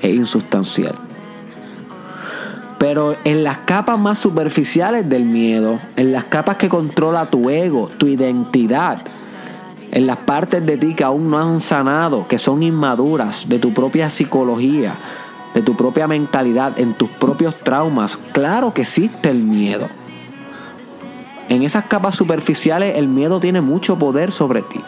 es 0.01 0.15
insustancial. 0.15 0.95
Pero 2.77 3.17
en 3.25 3.43
las 3.43 3.57
capas 3.59 3.99
más 3.99 4.17
superficiales 4.17 5.09
del 5.09 5.25
miedo, 5.25 5.79
en 5.97 6.13
las 6.13 6.23
capas 6.23 6.55
que 6.55 6.69
controla 6.69 7.25
tu 7.25 7.49
ego, 7.49 7.89
tu 7.97 8.07
identidad, 8.07 9.01
en 9.93 10.07
las 10.07 10.17
partes 10.17 10.65
de 10.65 10.75
ti 10.77 10.95
que 10.95 11.03
aún 11.03 11.29
no 11.29 11.37
han 11.37 11.59
sanado, 11.59 12.27
que 12.27 12.39
son 12.39 12.63
inmaduras, 12.63 13.47
de 13.47 13.59
tu 13.59 13.73
propia 13.73 14.09
psicología, 14.09 14.95
de 15.53 15.61
tu 15.61 15.75
propia 15.77 16.07
mentalidad, 16.07 16.79
en 16.79 16.95
tus 16.95 17.11
propios 17.11 17.55
traumas, 17.59 18.17
claro 18.17 18.73
que 18.73 18.81
existe 18.81 19.29
el 19.29 19.43
miedo. 19.43 19.87
En 21.47 21.61
esas 21.61 21.85
capas 21.85 22.15
superficiales 22.15 22.97
el 22.97 23.07
miedo 23.07 23.39
tiene 23.39 23.61
mucho 23.61 23.99
poder 23.99 24.31
sobre 24.31 24.63
ti. 24.63 24.81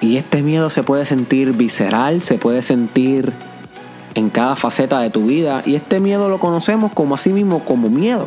Y 0.00 0.16
este 0.16 0.42
miedo 0.42 0.70
se 0.70 0.82
puede 0.82 1.04
sentir 1.04 1.52
visceral, 1.52 2.22
se 2.22 2.38
puede 2.38 2.62
sentir 2.62 3.34
en 4.14 4.30
cada 4.30 4.56
faceta 4.56 4.98
de 5.00 5.10
tu 5.10 5.26
vida. 5.26 5.62
Y 5.66 5.74
este 5.74 6.00
miedo 6.00 6.30
lo 6.30 6.40
conocemos 6.40 6.90
como 6.94 7.16
así 7.16 7.34
mismo 7.34 7.62
como 7.66 7.90
miedo. 7.90 8.26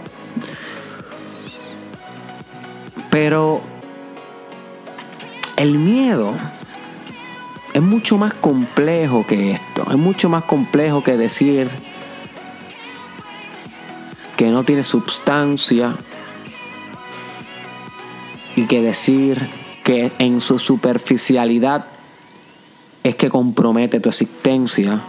Pero 3.14 3.62
el 5.56 5.78
miedo 5.78 6.34
es 7.72 7.82
mucho 7.84 8.18
más 8.18 8.34
complejo 8.34 9.24
que 9.28 9.52
esto. 9.52 9.86
Es 9.88 9.98
mucho 9.98 10.30
más 10.30 10.46
complejo 10.46 11.04
que 11.04 11.16
decir 11.16 11.70
que 14.36 14.50
no 14.50 14.64
tiene 14.64 14.84
sustancia 14.84 15.94
y 18.56 18.66
que 18.66 18.82
decir 18.82 19.48
que 19.84 20.12
en 20.18 20.42
su 20.42 20.58
superficialidad 20.58 21.86
es 23.04 23.14
que 23.14 23.30
compromete 23.30 24.00
tu 24.00 24.10
existencia. 24.10 25.02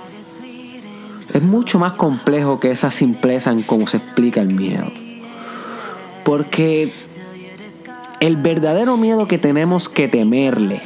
Es 1.32 1.42
mucho 1.42 1.78
más 1.78 1.94
complejo 1.94 2.61
que 2.61 2.70
esa 2.70 2.90
simpleza 2.90 3.50
en 3.50 3.62
cómo 3.62 3.87
se 3.87 3.96
explica 3.96 4.42
el 4.42 4.52
miedo. 4.52 4.92
Porque 6.23 6.92
el 8.21 8.37
verdadero 8.37 8.97
miedo 8.97 9.26
que 9.28 9.38
tenemos 9.38 9.88
que 9.88 10.09
temerle 10.09 10.83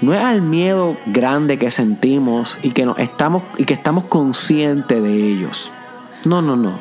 no 0.00 0.14
es 0.14 0.20
al 0.20 0.40
miedo 0.40 0.96
grande 1.06 1.58
que 1.58 1.70
sentimos 1.70 2.58
y 2.62 2.70
que, 2.70 2.90
estamos, 2.96 3.42
y 3.58 3.64
que 3.64 3.74
estamos 3.74 4.04
conscientes 4.04 5.02
de 5.02 5.14
ellos. 5.14 5.70
No, 6.24 6.40
no, 6.40 6.56
no. 6.56 6.72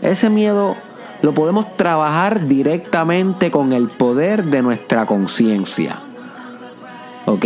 Ese 0.00 0.30
miedo 0.30 0.76
lo 1.20 1.34
podemos 1.34 1.76
trabajar 1.76 2.46
directamente 2.46 3.50
con 3.50 3.72
el 3.72 3.88
poder 3.88 4.44
de 4.44 4.62
nuestra 4.62 5.04
conciencia. 5.04 5.98
¿Ok? 7.26 7.44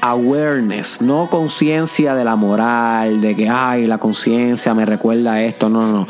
Awareness, 0.00 1.02
no 1.02 1.28
conciencia 1.28 2.14
de 2.14 2.24
la 2.24 2.36
moral, 2.36 3.20
de 3.20 3.36
que, 3.36 3.48
ay, 3.48 3.86
la 3.86 3.98
conciencia 3.98 4.72
me 4.72 4.86
recuerda 4.86 5.42
esto. 5.42 5.68
No, 5.68 5.86
no, 5.86 5.92
no. 5.92 6.06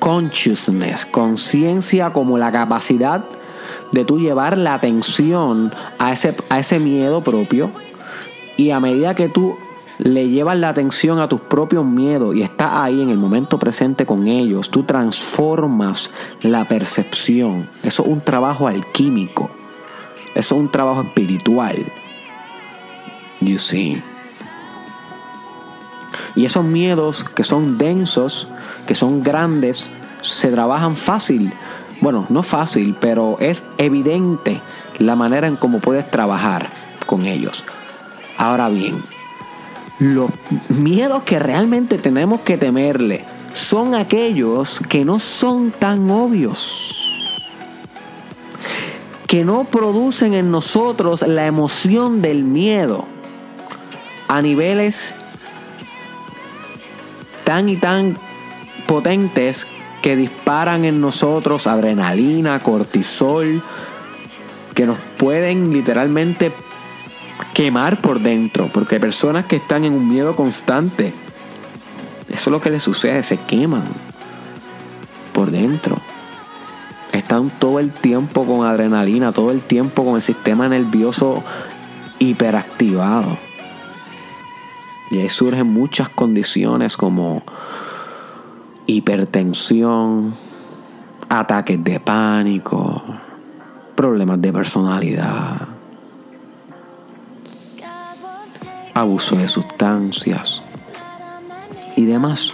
Consciousness, 0.00 1.06
conciencia 1.06 2.12
como 2.12 2.36
la 2.36 2.50
capacidad 2.50 3.24
de 3.92 4.04
tú 4.04 4.18
llevar 4.18 4.58
la 4.58 4.74
atención 4.74 5.72
a 5.98 6.12
ese, 6.12 6.34
a 6.48 6.58
ese 6.58 6.80
miedo 6.80 7.22
propio. 7.22 7.70
Y 8.56 8.70
a 8.70 8.80
medida 8.80 9.14
que 9.14 9.28
tú 9.28 9.56
le 9.98 10.28
llevas 10.28 10.56
la 10.56 10.70
atención 10.70 11.18
a 11.20 11.28
tus 11.28 11.40
propios 11.40 11.84
miedos 11.84 12.34
y 12.34 12.42
estás 12.42 12.70
ahí 12.72 13.02
en 13.02 13.10
el 13.10 13.18
momento 13.18 13.58
presente 13.58 14.06
con 14.06 14.26
ellos, 14.26 14.70
tú 14.70 14.82
transformas 14.84 16.10
la 16.42 16.66
percepción. 16.66 17.68
Eso 17.82 18.02
es 18.02 18.08
un 18.08 18.20
trabajo 18.20 18.66
alquímico. 18.66 19.50
Eso 20.34 20.54
es 20.54 20.60
un 20.60 20.70
trabajo 20.70 21.02
espiritual. 21.02 21.76
You 23.40 23.58
see. 23.58 24.02
Y 26.34 26.44
esos 26.44 26.64
miedos 26.64 27.24
que 27.24 27.44
son 27.44 27.78
densos, 27.78 28.48
que 28.86 28.94
son 28.94 29.22
grandes, 29.22 29.90
se 30.22 30.50
trabajan 30.50 30.96
fácil. 30.96 31.52
Bueno, 32.00 32.26
no 32.28 32.42
fácil, 32.42 32.96
pero 33.00 33.36
es 33.40 33.64
evidente 33.78 34.60
la 34.98 35.16
manera 35.16 35.48
en 35.48 35.56
cómo 35.56 35.80
puedes 35.80 36.10
trabajar 36.10 36.70
con 37.06 37.26
ellos. 37.26 37.64
Ahora 38.36 38.68
bien, 38.68 39.02
los 39.98 40.30
miedos 40.68 41.24
que 41.24 41.38
realmente 41.38 41.98
tenemos 41.98 42.40
que 42.40 42.56
temerle 42.56 43.24
son 43.52 43.94
aquellos 43.94 44.80
que 44.88 45.04
no 45.04 45.18
son 45.18 45.70
tan 45.70 46.10
obvios. 46.10 46.96
Que 49.26 49.44
no 49.44 49.64
producen 49.64 50.34
en 50.34 50.50
nosotros 50.50 51.22
la 51.22 51.46
emoción 51.46 52.22
del 52.22 52.44
miedo 52.44 53.04
a 54.28 54.40
niveles 54.42 55.14
tan 57.50 57.68
y 57.68 57.74
tan 57.74 58.16
potentes 58.86 59.66
que 60.02 60.14
disparan 60.14 60.84
en 60.84 61.00
nosotros 61.00 61.66
adrenalina, 61.66 62.60
cortisol, 62.60 63.60
que 64.72 64.86
nos 64.86 65.00
pueden 65.18 65.72
literalmente 65.72 66.52
quemar 67.52 68.00
por 68.00 68.20
dentro, 68.20 68.70
porque 68.72 68.94
hay 68.94 69.00
personas 69.00 69.46
que 69.46 69.56
están 69.56 69.84
en 69.84 69.94
un 69.94 70.08
miedo 70.08 70.36
constante. 70.36 71.12
Eso 72.28 72.34
es 72.38 72.46
lo 72.46 72.60
que 72.60 72.70
les 72.70 72.84
sucede, 72.84 73.20
se 73.24 73.36
queman 73.36 73.82
por 75.32 75.50
dentro. 75.50 75.96
están 77.10 77.50
todo 77.50 77.80
el 77.80 77.90
tiempo 77.90 78.46
con 78.46 78.64
adrenalina, 78.64 79.32
todo 79.32 79.50
el 79.50 79.60
tiempo 79.60 80.04
con 80.04 80.14
el 80.14 80.22
sistema 80.22 80.68
nervioso 80.68 81.42
hiperactivado. 82.20 83.49
Y 85.10 85.18
ahí 85.18 85.28
surgen 85.28 85.66
muchas 85.66 86.08
condiciones 86.08 86.96
como 86.96 87.42
hipertensión, 88.86 90.34
ataques 91.28 91.82
de 91.82 92.00
pánico, 92.00 93.02
problemas 93.94 94.40
de 94.40 94.52
personalidad, 94.52 95.68
abuso 98.94 99.36
de 99.36 99.48
sustancias 99.48 100.62
y 101.96 102.04
demás. 102.04 102.52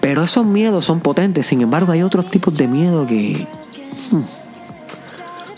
Pero 0.00 0.22
esos 0.22 0.46
miedos 0.46 0.84
son 0.84 1.00
potentes, 1.00 1.46
sin 1.46 1.62
embargo 1.62 1.90
hay 1.90 2.02
otros 2.02 2.30
tipos 2.30 2.54
de 2.54 2.68
miedo 2.68 3.06
que 3.06 3.46
hmm, 4.12 4.45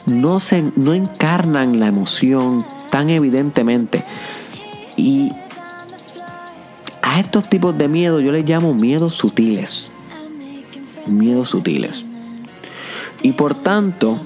no, 0.09 0.41
se, 0.41 0.73
no 0.77 0.95
encarnan 0.95 1.79
la 1.79 1.87
emoción 1.87 2.65
tan 2.91 3.11
evidentemente. 3.11 4.05
Y 4.97 5.33
a 7.03 7.21
estos 7.21 7.49
tipos 7.49 7.77
de 7.77 7.88
miedo 7.88 8.21
yo 8.21 8.33
les 8.33 8.45
llamo 8.45 8.75
miedos 8.75 9.15
sutiles. 9.15 9.91
Miedos 11.07 11.49
sutiles. 11.50 12.05
Y 13.23 13.33
por 13.33 13.55
tanto, 13.55 14.19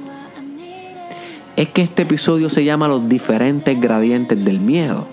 es 1.56 1.68
que 1.68 1.82
este 1.82 2.02
episodio 2.02 2.48
se 2.48 2.64
llama 2.64 2.88
Los 2.88 3.08
diferentes 3.08 3.80
gradientes 3.80 4.44
del 4.44 4.60
miedo. 4.60 5.06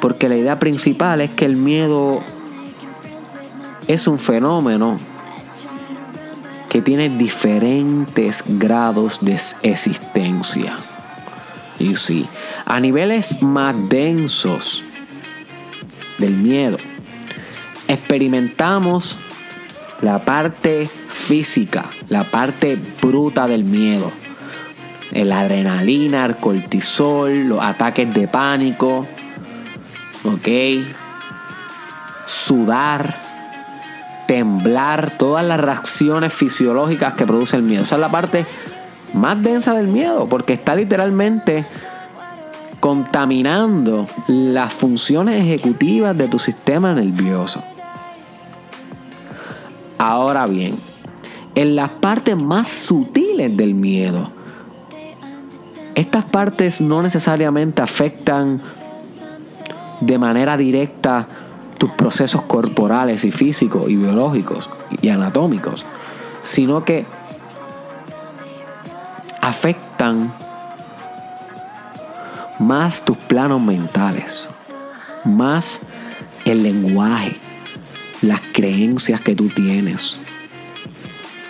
Porque 0.00 0.28
la 0.28 0.36
idea 0.36 0.58
principal 0.58 1.20
es 1.20 1.30
que 1.30 1.44
el 1.44 1.56
miedo 1.56 2.20
es 3.86 4.06
un 4.06 4.18
fenómeno 4.18 4.96
que 6.72 6.80
tiene 6.80 7.10
diferentes 7.10 8.42
grados 8.46 9.18
de 9.20 9.38
existencia. 9.62 10.78
Y 11.78 11.96
sí, 11.96 12.26
a 12.64 12.80
niveles 12.80 13.42
más 13.42 13.74
densos 13.90 14.82
del 16.16 16.34
miedo, 16.34 16.78
experimentamos 17.88 19.18
la 20.00 20.24
parte 20.24 20.88
física, 21.10 21.90
la 22.08 22.30
parte 22.30 22.80
bruta 23.02 23.46
del 23.46 23.64
miedo. 23.64 24.10
La 25.10 25.40
adrenalina, 25.40 26.24
el 26.24 26.36
cortisol, 26.36 27.48
los 27.48 27.62
ataques 27.62 28.14
de 28.14 28.28
pánico, 28.28 29.06
¿ok? 30.24 30.48
Sudar, 32.24 33.21
temblar, 34.26 35.16
todas 35.18 35.44
las 35.44 35.60
reacciones 35.60 36.32
fisiológicas 36.32 37.14
que 37.14 37.26
produce 37.26 37.56
el 37.56 37.62
miedo. 37.62 37.82
Esa 37.82 37.96
es 37.96 38.00
la 38.00 38.10
parte 38.10 38.46
más 39.14 39.42
densa 39.42 39.74
del 39.74 39.88
miedo, 39.88 40.28
porque 40.28 40.54
está 40.54 40.74
literalmente 40.74 41.66
contaminando 42.80 44.08
las 44.26 44.72
funciones 44.72 45.42
ejecutivas 45.42 46.16
de 46.16 46.28
tu 46.28 46.38
sistema 46.38 46.92
nervioso. 46.94 47.62
Ahora 49.98 50.46
bien, 50.46 50.76
en 51.54 51.76
las 51.76 51.90
partes 51.90 52.36
más 52.36 52.66
sutiles 52.66 53.56
del 53.56 53.74
miedo, 53.74 54.30
estas 55.94 56.24
partes 56.24 56.80
no 56.80 57.02
necesariamente 57.02 57.82
afectan 57.82 58.60
de 60.00 60.18
manera 60.18 60.56
directa 60.56 61.28
tus 61.82 61.90
procesos 61.90 62.42
corporales 62.42 63.24
y 63.24 63.32
físicos 63.32 63.90
y 63.90 63.96
biológicos 63.96 64.70
y 65.00 65.08
anatómicos, 65.08 65.84
sino 66.40 66.84
que 66.84 67.06
afectan 69.40 70.32
más 72.60 73.04
tus 73.04 73.16
planos 73.16 73.60
mentales, 73.60 74.48
más 75.24 75.80
el 76.44 76.62
lenguaje, 76.62 77.40
las 78.20 78.40
creencias 78.52 79.20
que 79.20 79.34
tú 79.34 79.48
tienes. 79.48 80.18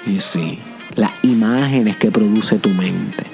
Y 0.06 0.18
sí, 0.20 0.60
las 0.96 1.10
imágenes 1.24 1.98
que 1.98 2.10
produce 2.10 2.58
tu 2.58 2.70
mente. 2.70 3.26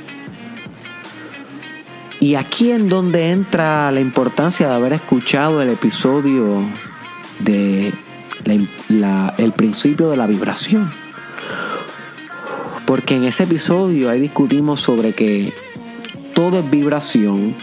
Y 2.19 2.35
aquí 2.35 2.73
en 2.73 2.89
donde 2.89 3.31
entra 3.31 3.93
la 3.93 4.01
importancia 4.01 4.67
de 4.67 4.75
haber 4.75 4.95
escuchado 4.95 5.63
el 5.63 5.69
episodio 5.69 6.65
de 7.41 7.93
el 9.39 9.53
principio 9.53 10.11
de 10.11 10.17
la 10.17 10.27
vibración. 10.27 10.91
Porque 12.87 13.17
en 13.17 13.25
ese 13.25 13.45
episodio 13.45 14.09
ahí 14.09 14.21
discutimos 14.21 14.81
sobre 14.81 15.13
que 15.13 15.53
todo 16.35 16.61
es 16.61 16.71
vibración 16.71 17.55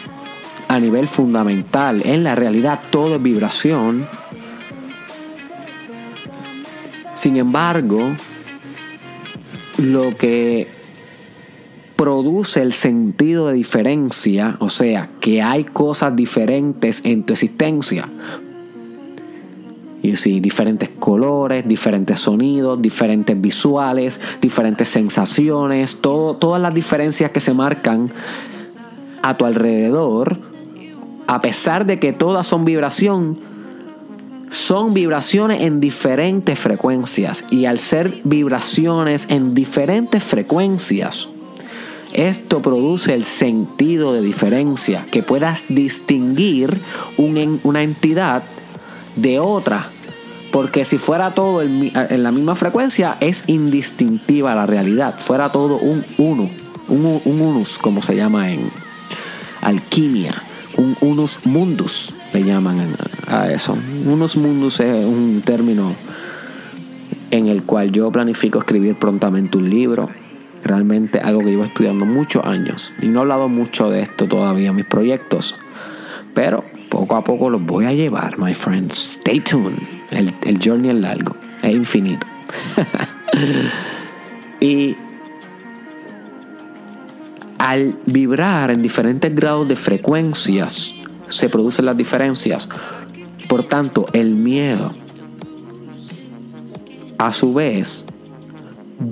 a 0.67 0.79
nivel 0.79 1.07
fundamental. 1.07 2.01
En 2.05 2.23
la 2.23 2.35
realidad 2.35 2.79
todo 2.91 3.15
es 3.15 3.23
vibración. 3.23 4.07
Sin 7.15 7.37
embargo, 7.37 8.11
lo 9.77 10.15
que 10.15 10.67
produce 11.95 12.61
el 12.61 12.73
sentido 12.73 13.47
de 13.47 13.53
diferencia, 13.53 14.57
o 14.59 14.69
sea, 14.69 15.09
que 15.21 15.41
hay 15.41 15.63
cosas 15.63 16.15
diferentes 16.15 17.01
en 17.03 17.23
tu 17.23 17.33
existencia, 17.33 18.09
y 20.05 20.15
sí, 20.15 20.39
diferentes 20.39 20.89
colores, 20.99 21.67
diferentes 21.67 22.19
sonidos, 22.19 22.81
diferentes 22.81 23.39
visuales, 23.39 24.19
diferentes 24.39 24.87
sensaciones, 24.87 25.97
todo, 25.99 26.35
todas 26.35 26.61
las 26.61 26.73
diferencias 26.73 27.31
que 27.31 27.39
se 27.39 27.53
marcan 27.53 28.09
a 29.23 29.35
tu 29.35 29.45
alrededor, 29.45 30.37
a 31.27 31.41
pesar 31.41 31.85
de 31.87 31.99
que 31.99 32.13
todas 32.13 32.45
son 32.45 32.65
vibración, 32.65 33.39
son 34.51 34.93
vibraciones 34.93 35.63
en 35.63 35.79
diferentes 35.79 36.59
frecuencias. 36.59 37.43
Y 37.49 37.65
al 37.65 37.79
ser 37.79 38.21
vibraciones 38.23 39.25
en 39.29 39.55
diferentes 39.55 40.23
frecuencias, 40.23 41.29
esto 42.13 42.61
produce 42.61 43.15
el 43.15 43.23
sentido 43.23 44.13
de 44.13 44.21
diferencia, 44.21 45.05
que 45.11 45.23
puedas 45.23 45.65
distinguir 45.67 46.79
una 47.17 47.81
entidad 47.81 48.43
de 49.15 49.39
otra 49.39 49.87
porque 50.55 50.85
si 50.85 50.97
fuera 50.97 51.31
todo 51.31 51.61
en 51.61 52.23
la 52.23 52.31
misma 52.31 52.55
frecuencia, 52.55 53.17
es 53.19 53.43
indistintiva 53.47 54.55
la 54.55 54.65
realidad. 54.65 55.19
Fuera 55.19 55.49
todo 55.49 55.75
un 55.75 56.01
uno, 56.17 56.49
un, 56.87 57.21
unus, 57.25 57.77
como 57.77 58.01
se 58.01 58.15
llama 58.15 58.49
en 58.49 58.71
alquimia. 59.59 60.33
Un 60.77 60.95
unus 61.01 61.41
mundus, 61.43 62.15
le 62.31 62.45
llaman 62.45 62.77
a 63.27 63.51
eso. 63.51 63.77
Unus 64.05 64.37
mundus 64.37 64.79
es 64.79 65.05
un 65.05 65.41
término 65.43 65.93
en 67.31 67.49
el 67.49 67.63
cual 67.63 67.91
yo 67.91 68.09
planifico 68.09 68.59
escribir 68.59 68.97
prontamente 68.97 69.57
un 69.57 69.69
libro. 69.69 70.09
Realmente 70.63 71.19
algo 71.19 71.41
que 71.41 71.47
llevo 71.47 71.65
estudiando 71.65 72.05
muchos 72.05 72.45
años. 72.45 72.93
Y 73.01 73.07
no 73.07 73.19
he 73.19 73.21
hablado 73.23 73.49
mucho 73.49 73.89
de 73.89 74.03
esto 74.03 74.25
todavía 74.29 74.69
en 74.69 74.75
mis 74.77 74.85
proyectos. 74.85 75.53
Pero 76.33 76.63
poco 76.95 77.17
a 77.17 77.23
poco 77.25 77.49
los 77.49 77.61
voy 77.61 77.83
a 77.83 77.91
llevar, 77.91 78.39
my 78.39 78.55
friends. 78.55 79.17
Stay 79.19 79.41
tuned. 79.41 79.77
El, 80.11 80.59
journey 80.63 80.91
es 80.91 80.95
largo, 80.95 81.35
es 81.61 81.73
infinito. 81.73 82.25
y 84.61 84.95
al 87.57 87.99
vibrar 88.05 88.71
en 88.71 88.81
diferentes 88.81 89.35
grados 89.35 89.67
de 89.67 89.75
frecuencias, 89.75 90.93
se 91.27 91.49
producen 91.49 91.83
las 91.83 91.97
diferencias. 91.97 92.69
Por 93.49 93.63
tanto, 93.63 94.05
el 94.13 94.33
miedo, 94.33 94.93
a 97.17 97.33
su 97.33 97.53
vez, 97.53 98.05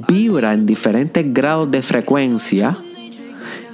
vibra 0.07 0.53
en 0.53 0.65
diferentes 0.65 1.33
grados 1.33 1.69
de 1.69 1.81
frecuencia 1.81 2.77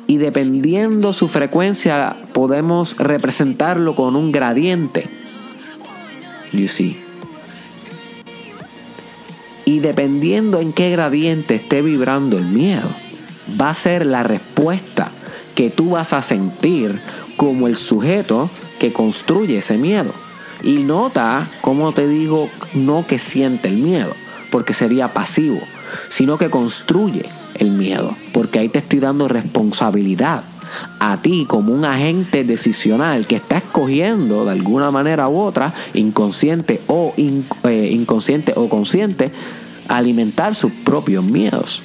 y 0.09 0.17
dependiendo 0.17 1.13
su 1.13 1.27
frecuencia 1.27 2.17
podemos 2.33 2.97
representarlo 2.97 3.93
con 3.93 4.15
un 4.15 4.31
gradiente. 4.31 5.07
You 6.51 6.67
see. 6.67 6.99
Y 9.65 9.81
dependiendo 9.81 10.61
en 10.61 10.73
qué 10.73 10.89
gradiente 10.89 11.53
esté 11.53 11.83
vibrando 11.83 12.39
el 12.39 12.45
miedo, 12.45 12.89
va 13.61 13.69
a 13.69 13.75
ser 13.75 14.03
la 14.03 14.23
respuesta 14.23 15.11
que 15.53 15.69
tú 15.69 15.91
vas 15.91 16.11
a 16.13 16.23
sentir 16.23 16.99
como 17.37 17.67
el 17.67 17.77
sujeto 17.77 18.49
que 18.79 18.91
construye 18.91 19.59
ese 19.59 19.77
miedo. 19.77 20.11
Y 20.63 20.79
nota, 20.79 21.47
como 21.61 21.91
te 21.91 22.07
digo, 22.07 22.49
no 22.73 23.05
que 23.05 23.19
siente 23.19 23.67
el 23.67 23.77
miedo, 23.77 24.13
porque 24.49 24.73
sería 24.73 25.13
pasivo, 25.13 25.61
sino 26.09 26.39
que 26.39 26.49
construye 26.49 27.29
el 27.59 27.71
miedo, 27.71 28.15
porque 28.33 28.59
ahí 28.59 28.69
te 28.69 28.79
estoy 28.79 28.99
dando 28.99 29.27
responsabilidad 29.27 30.43
a 30.99 31.17
ti 31.21 31.45
como 31.47 31.73
un 31.73 31.85
agente 31.85 32.43
decisional 32.43 33.25
que 33.25 33.35
está 33.35 33.57
escogiendo 33.57 34.45
de 34.45 34.51
alguna 34.51 34.91
manera 34.91 35.27
u 35.27 35.39
otra, 35.39 35.73
inconsciente 35.93 36.81
o 36.87 37.13
eh, 37.17 37.89
inconsciente 37.91 38.53
o 38.55 38.69
consciente, 38.69 39.31
alimentar 39.87 40.55
sus 40.55 40.71
propios 40.71 41.23
miedos. 41.23 41.81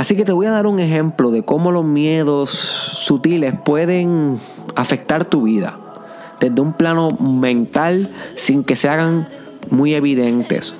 Así 0.00 0.16
que 0.16 0.24
te 0.24 0.32
voy 0.32 0.46
a 0.46 0.50
dar 0.50 0.66
un 0.66 0.80
ejemplo 0.80 1.30
de 1.30 1.42
cómo 1.42 1.72
los 1.72 1.84
miedos 1.84 2.48
sutiles 2.48 3.52
pueden 3.62 4.40
afectar 4.74 5.26
tu 5.26 5.42
vida 5.42 5.78
desde 6.40 6.58
un 6.62 6.72
plano 6.72 7.10
mental 7.10 8.08
sin 8.34 8.64
que 8.64 8.76
se 8.76 8.88
hagan 8.88 9.28
muy 9.68 9.92
evidentes. 9.92 10.74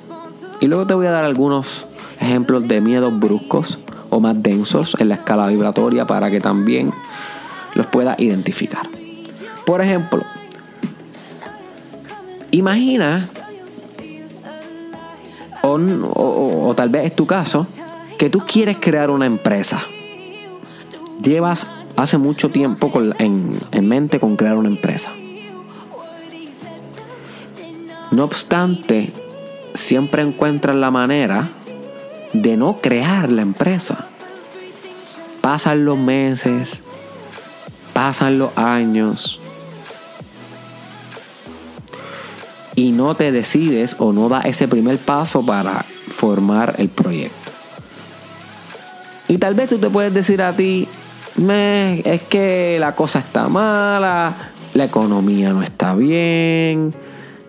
Y 0.60 0.68
luego 0.68 0.86
te 0.86 0.94
voy 0.94 1.04
a 1.04 1.10
dar 1.10 1.26
algunos 1.26 1.86
ejemplos 2.18 2.66
de 2.66 2.80
miedos 2.80 3.12
bruscos 3.20 3.78
o 4.08 4.20
más 4.20 4.42
densos 4.42 4.96
en 4.98 5.10
la 5.10 5.16
escala 5.16 5.48
vibratoria 5.48 6.06
para 6.06 6.30
que 6.30 6.40
también 6.40 6.90
los 7.74 7.84
puedas 7.88 8.18
identificar. 8.18 8.88
Por 9.66 9.82
ejemplo, 9.82 10.22
imagina, 12.52 13.28
o, 15.60 16.72
tal 16.74 16.88
vez 16.88 17.04
es 17.04 17.14
tu 17.14 17.26
caso, 17.26 17.66
que 18.20 18.28
tú 18.28 18.40
quieres 18.40 18.76
crear 18.78 19.08
una 19.08 19.24
empresa. 19.24 19.80
Llevas 21.22 21.66
hace 21.96 22.18
mucho 22.18 22.50
tiempo 22.50 22.92
en, 23.18 23.58
en 23.72 23.88
mente 23.88 24.20
con 24.20 24.36
crear 24.36 24.58
una 24.58 24.68
empresa. 24.68 25.10
No 28.10 28.24
obstante, 28.24 29.10
siempre 29.72 30.20
encuentras 30.20 30.76
la 30.76 30.90
manera 30.90 31.48
de 32.34 32.58
no 32.58 32.76
crear 32.82 33.32
la 33.32 33.40
empresa. 33.40 34.04
Pasan 35.40 35.86
los 35.86 35.96
meses, 35.96 36.82
pasan 37.94 38.38
los 38.38 38.54
años 38.58 39.40
y 42.76 42.92
no 42.92 43.14
te 43.14 43.32
decides 43.32 43.96
o 43.98 44.12
no 44.12 44.28
das 44.28 44.44
ese 44.44 44.68
primer 44.68 44.98
paso 44.98 45.40
para 45.40 45.86
formar 46.10 46.74
el 46.76 46.90
proyecto. 46.90 47.39
Y 49.30 49.38
tal 49.38 49.54
vez 49.54 49.70
tú 49.70 49.78
te 49.78 49.88
puedes 49.88 50.12
decir 50.12 50.42
a 50.42 50.52
ti, 50.52 50.88
me, 51.36 52.00
es 52.00 52.20
que 52.24 52.78
la 52.80 52.96
cosa 52.96 53.20
está 53.20 53.48
mala, 53.48 54.34
la 54.74 54.84
economía 54.84 55.52
no 55.52 55.62
está 55.62 55.94
bien, 55.94 56.92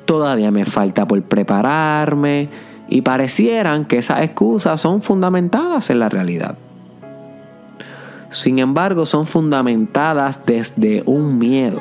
todavía 0.06 0.52
me 0.52 0.66
falta 0.66 1.08
por 1.08 1.20
prepararme. 1.24 2.50
Y 2.88 3.02
parecieran 3.02 3.86
que 3.86 3.98
esas 3.98 4.22
excusas 4.22 4.80
son 4.80 5.02
fundamentadas 5.02 5.90
en 5.90 5.98
la 5.98 6.08
realidad. 6.08 6.56
Sin 8.30 8.60
embargo, 8.60 9.08
son 9.08 9.26
fundamentadas 9.26 10.46
desde 10.46 11.02
un 11.08 11.40
miedo 11.40 11.80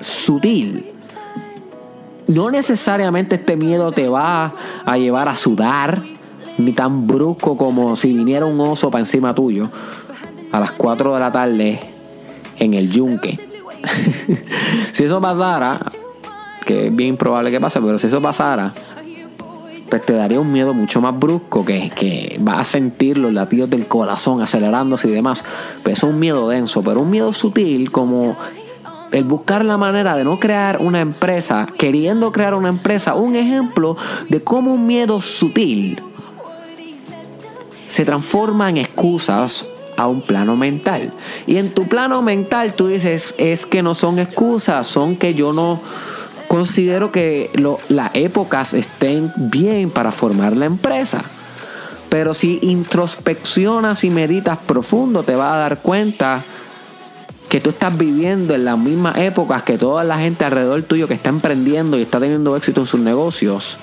sutil. 0.00 0.84
No 2.26 2.50
necesariamente 2.50 3.36
este 3.36 3.56
miedo 3.56 3.90
te 3.90 4.08
va 4.08 4.52
a 4.84 4.98
llevar 4.98 5.30
a 5.30 5.36
sudar, 5.36 6.02
ni 6.58 6.72
tan 6.72 7.06
brusco 7.06 7.56
como 7.56 7.96
si 7.96 8.12
viniera 8.12 8.46
un 8.46 8.60
oso 8.60 8.90
para 8.90 9.00
encima 9.00 9.34
tuyo 9.34 9.68
a 10.50 10.60
las 10.60 10.72
4 10.72 11.14
de 11.14 11.20
la 11.20 11.32
tarde 11.32 11.80
en 12.58 12.74
el 12.74 12.90
yunque. 12.90 13.38
si 14.92 15.04
eso 15.04 15.20
pasara, 15.20 15.80
que 16.64 16.86
es 16.86 16.94
bien 16.94 17.16
probable 17.16 17.50
que 17.50 17.60
pase, 17.60 17.80
pero 17.80 17.98
si 17.98 18.06
eso 18.06 18.20
pasara, 18.20 18.74
pues 19.88 20.06
te 20.06 20.12
daría 20.12 20.40
un 20.40 20.52
miedo 20.52 20.72
mucho 20.72 21.00
más 21.00 21.18
brusco 21.18 21.64
que, 21.64 21.90
que 21.94 22.38
vas 22.40 22.60
a 22.60 22.64
sentir 22.64 23.18
los 23.18 23.32
latidos 23.32 23.68
del 23.68 23.86
corazón 23.86 24.40
acelerándose 24.40 25.08
y 25.08 25.12
demás. 25.12 25.44
Pues 25.82 25.98
es 25.98 26.04
un 26.04 26.18
miedo 26.18 26.48
denso, 26.48 26.82
pero 26.82 27.00
un 27.00 27.10
miedo 27.10 27.32
sutil 27.32 27.90
como 27.90 28.36
el 29.10 29.24
buscar 29.24 29.64
la 29.64 29.76
manera 29.76 30.16
de 30.16 30.24
no 30.24 30.38
crear 30.38 30.80
una 30.80 31.00
empresa, 31.00 31.66
queriendo 31.78 32.32
crear 32.32 32.54
una 32.54 32.70
empresa, 32.70 33.14
un 33.14 33.36
ejemplo 33.36 33.96
de 34.30 34.40
cómo 34.40 34.72
un 34.72 34.86
miedo 34.86 35.20
sutil 35.20 36.00
se 37.92 38.06
transforma 38.06 38.70
en 38.70 38.78
excusas 38.78 39.66
a 39.98 40.06
un 40.06 40.22
plano 40.22 40.56
mental. 40.56 41.12
Y 41.46 41.58
en 41.58 41.74
tu 41.74 41.88
plano 41.88 42.22
mental 42.22 42.72
tú 42.72 42.86
dices, 42.86 43.34
es 43.36 43.66
que 43.66 43.82
no 43.82 43.94
son 43.94 44.18
excusas, 44.18 44.86
son 44.86 45.14
que 45.14 45.34
yo 45.34 45.52
no 45.52 45.78
considero 46.48 47.12
que 47.12 47.50
las 47.90 48.10
épocas 48.14 48.72
estén 48.72 49.30
bien 49.36 49.90
para 49.90 50.10
formar 50.10 50.56
la 50.56 50.64
empresa. 50.64 51.22
Pero 52.08 52.32
si 52.32 52.60
introspeccionas 52.62 54.04
y 54.04 54.08
meditas 54.08 54.56
profundo, 54.56 55.22
te 55.22 55.34
vas 55.34 55.52
a 55.52 55.58
dar 55.58 55.82
cuenta 55.82 56.42
que 57.50 57.60
tú 57.60 57.68
estás 57.68 57.98
viviendo 57.98 58.54
en 58.54 58.64
las 58.64 58.78
mismas 58.78 59.18
épocas 59.18 59.64
que 59.64 59.76
toda 59.76 60.02
la 60.02 60.16
gente 60.16 60.46
alrededor 60.46 60.82
tuyo 60.84 61.08
que 61.08 61.14
está 61.14 61.28
emprendiendo 61.28 61.98
y 61.98 62.02
está 62.02 62.18
teniendo 62.18 62.56
éxito 62.56 62.80
en 62.80 62.86
sus 62.86 63.00
negocios 63.00 63.76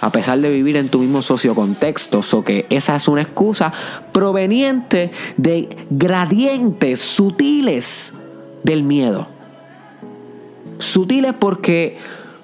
a 0.00 0.10
pesar 0.10 0.40
de 0.40 0.50
vivir 0.50 0.76
en 0.76 0.88
tu 0.88 1.00
mismo 1.00 1.22
sociocontexto. 1.22 2.20
O 2.32 2.44
que 2.44 2.66
esa 2.70 2.96
es 2.96 3.08
una 3.08 3.22
excusa 3.22 3.72
proveniente 4.12 5.10
de 5.36 5.68
gradientes 5.90 7.00
sutiles 7.00 8.12
del 8.62 8.82
miedo. 8.82 9.26
Sutiles 10.78 11.34
porque 11.38 11.98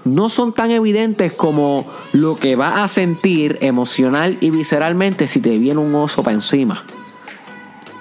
no 0.04 0.28
son 0.28 0.52
tan 0.52 0.70
evidentes 0.70 1.32
como 1.32 1.84
lo 2.12 2.36
que 2.36 2.54
vas 2.54 2.78
a 2.78 2.88
sentir 2.88 3.58
emocional 3.60 4.36
y 4.40 4.50
visceralmente 4.50 5.26
si 5.26 5.40
te 5.40 5.58
viene 5.58 5.80
un 5.80 5.94
oso 5.94 6.22
para 6.22 6.34
encima, 6.34 6.84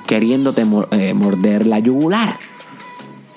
queriéndote 0.06 0.66
eh, 0.92 1.14
morder 1.14 1.66
la 1.66 1.80
yugular. 1.80 2.38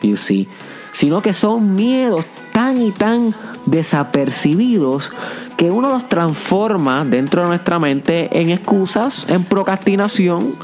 Y 0.03 0.17
sí, 0.17 0.49
sino 0.93 1.23
que 1.23 1.33
son 1.33 1.75
miedos 1.75 2.27
tan 2.53 2.83
y 2.83 2.91
tan 2.91 3.35
desapercibidos 3.71 5.13
que 5.57 5.71
uno 5.71 5.89
los 5.89 6.09
transforma 6.09 7.05
dentro 7.05 7.43
de 7.43 7.49
nuestra 7.49 7.79
mente 7.79 8.29
en 8.33 8.51
excusas, 8.51 9.27
en 9.29 9.45
procrastinación, 9.45 10.55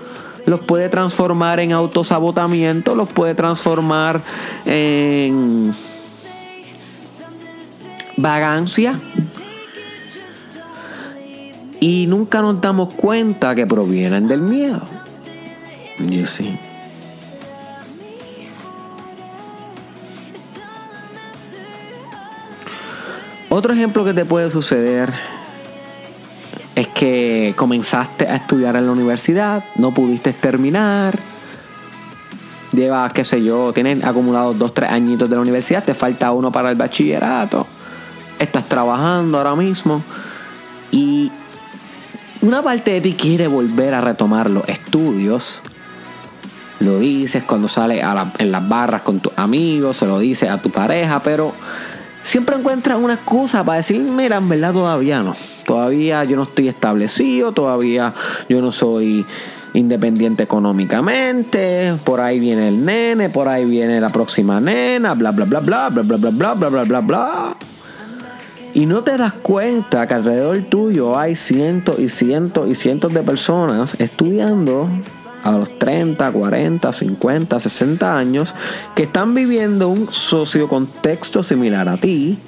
los 0.46 0.60
puede 0.60 0.88
transformar 0.88 1.60
en 1.60 1.72
autosabotamiento, 1.72 2.94
los 2.94 3.08
puede 3.08 3.34
transformar 3.34 4.20
en 4.66 5.72
vagancia. 8.16 9.00
Y 11.80 12.06
nunca 12.06 12.40
nos 12.40 12.60
damos 12.60 12.94
cuenta 12.94 13.54
que 13.54 13.66
provienen 13.66 14.28
del 14.28 14.40
miedo. 14.40 14.80
Otro 23.56 23.72
ejemplo 23.72 24.04
que 24.04 24.12
te 24.12 24.24
puede 24.24 24.50
suceder 24.50 25.14
es 26.74 26.88
que 26.88 27.54
comenzaste 27.56 28.26
a 28.26 28.34
estudiar 28.34 28.74
en 28.74 28.86
la 28.86 28.90
universidad, 28.90 29.64
no 29.76 29.94
pudiste 29.94 30.32
terminar, 30.32 31.16
llevas, 32.72 33.12
qué 33.12 33.24
sé 33.24 33.44
yo, 33.44 33.72
tienes 33.72 34.02
acumulados 34.02 34.58
dos, 34.58 34.74
tres 34.74 34.90
añitos 34.90 35.30
de 35.30 35.36
la 35.36 35.42
universidad, 35.42 35.84
te 35.84 35.94
falta 35.94 36.32
uno 36.32 36.50
para 36.50 36.68
el 36.68 36.74
bachillerato, 36.74 37.64
estás 38.40 38.68
trabajando 38.68 39.38
ahora 39.38 39.54
mismo 39.54 40.02
y 40.90 41.30
una 42.42 42.60
parte 42.60 42.90
de 42.90 43.02
ti 43.02 43.12
quiere 43.12 43.46
volver 43.46 43.94
a 43.94 44.00
retomar 44.00 44.50
los 44.50 44.68
estudios. 44.68 45.62
Lo 46.80 46.98
dices 46.98 47.44
cuando 47.44 47.68
sales 47.68 48.04
en 48.38 48.50
las 48.50 48.68
barras 48.68 49.02
con 49.02 49.20
tus 49.20 49.32
amigos, 49.36 49.98
se 49.98 50.06
lo 50.06 50.18
dices 50.18 50.50
a 50.50 50.58
tu 50.58 50.70
pareja, 50.70 51.20
pero 51.20 51.54
siempre 52.24 52.56
encuentras 52.56 52.98
una 52.98 53.14
excusa 53.14 53.62
para 53.62 53.76
decir, 53.76 54.00
mira, 54.00 54.38
en 54.38 54.48
verdad 54.48 54.72
todavía 54.72 55.22
no. 55.22 55.36
Todavía 55.64 56.24
yo 56.24 56.36
no 56.36 56.42
estoy 56.42 56.68
establecido, 56.68 57.52
todavía 57.52 58.12
yo 58.48 58.60
no 58.60 58.72
soy 58.72 59.24
independiente 59.74 60.42
económicamente, 60.42 61.94
por 62.04 62.20
ahí 62.20 62.38
viene 62.38 62.68
el 62.68 62.84
nene, 62.84 63.28
por 63.28 63.48
ahí 63.48 63.64
viene 63.64 64.00
la 64.00 64.08
próxima 64.08 64.60
nena, 64.60 65.14
bla 65.14 65.32
bla 65.32 65.44
bla 65.44 65.60
bla 65.60 65.88
bla 65.90 66.02
bla 66.02 66.16
bla 66.16 66.30
bla 66.30 66.54
bla 66.54 66.68
bla 66.68 66.84
bla 66.84 67.00
bla. 67.00 67.56
Y 68.72 68.86
no 68.86 69.02
te 69.02 69.16
das 69.16 69.32
cuenta 69.32 70.06
que 70.08 70.14
alrededor 70.14 70.62
tuyo 70.64 71.16
hay 71.16 71.36
cientos 71.36 71.98
y 71.98 72.08
cientos 72.08 72.68
y 72.68 72.74
cientos 72.74 73.14
de 73.14 73.22
personas 73.22 73.94
estudiando 73.98 74.88
a 75.44 75.52
los 75.52 75.78
30, 75.78 76.32
40, 76.32 76.92
50, 76.92 77.60
60 77.60 78.16
años 78.16 78.54
que 78.96 79.04
están 79.04 79.34
viviendo 79.34 79.88
un 79.88 80.12
sociocontexto 80.12 81.42
similar 81.42 81.88
a 81.88 81.98
ti. 81.98 82.38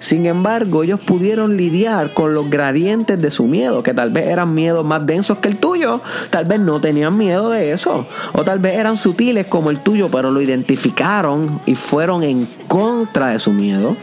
Sin 0.00 0.24
embargo, 0.24 0.82
ellos 0.82 0.98
pudieron 0.98 1.58
lidiar 1.58 2.14
con 2.14 2.32
los 2.32 2.48
gradientes 2.48 3.20
de 3.20 3.30
su 3.30 3.46
miedo, 3.46 3.82
que 3.82 3.92
tal 3.92 4.10
vez 4.10 4.28
eran 4.28 4.54
miedos 4.54 4.82
más 4.82 5.04
densos 5.06 5.38
que 5.38 5.48
el 5.48 5.58
tuyo, 5.58 6.00
tal 6.30 6.46
vez 6.46 6.58
no 6.58 6.80
tenían 6.80 7.18
miedo 7.18 7.50
de 7.50 7.72
eso, 7.72 8.06
o 8.32 8.42
tal 8.42 8.60
vez 8.60 8.78
eran 8.78 8.96
sutiles 8.96 9.46
como 9.46 9.68
el 9.68 9.80
tuyo, 9.80 10.08
pero 10.10 10.30
lo 10.30 10.40
identificaron 10.40 11.60
y 11.66 11.74
fueron 11.74 12.22
en 12.22 12.48
contra 12.66 13.28
de 13.28 13.38
su 13.38 13.52
miedo 13.52 13.94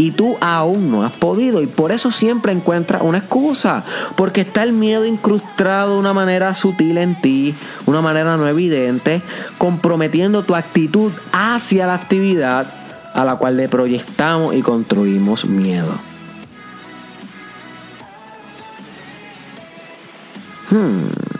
y 0.00 0.12
tú 0.12 0.38
aún 0.40 0.90
no 0.90 1.04
has 1.04 1.12
podido 1.12 1.60
y 1.60 1.66
por 1.66 1.92
eso 1.92 2.10
siempre 2.10 2.52
encuentras 2.52 3.02
una 3.02 3.18
excusa, 3.18 3.84
porque 4.16 4.40
está 4.40 4.62
el 4.62 4.72
miedo 4.72 5.04
incrustado 5.04 5.92
de 5.92 6.00
una 6.00 6.14
manera 6.14 6.54
sutil 6.54 6.96
en 6.96 7.20
ti, 7.20 7.54
una 7.84 8.00
manera 8.00 8.38
no 8.38 8.48
evidente, 8.48 9.20
comprometiendo 9.58 10.42
tu 10.42 10.54
actitud 10.54 11.12
hacia 11.32 11.86
la 11.86 11.92
actividad 11.92 12.66
a 13.12 13.26
la 13.26 13.36
cual 13.36 13.58
le 13.58 13.68
proyectamos 13.68 14.54
y 14.54 14.62
construimos 14.62 15.44
miedo. 15.44 15.92
Hmm. 20.70 21.39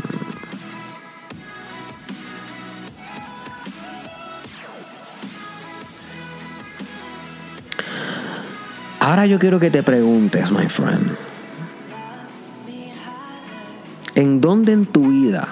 Ahora 9.01 9.25
yo 9.25 9.39
quiero 9.39 9.59
que 9.59 9.71
te 9.71 9.83
preguntes, 9.83 10.53
my 10.53 10.67
friend, 10.67 11.17
¿en 14.15 14.43
dónde 14.43 14.73
en 14.73 14.85
tu 14.85 15.09
vida 15.09 15.49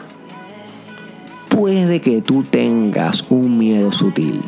puede 1.48 2.02
que 2.02 2.20
tú 2.20 2.44
tengas 2.44 3.24
un 3.30 3.58
miedo 3.58 3.90
sutil? 3.90 4.42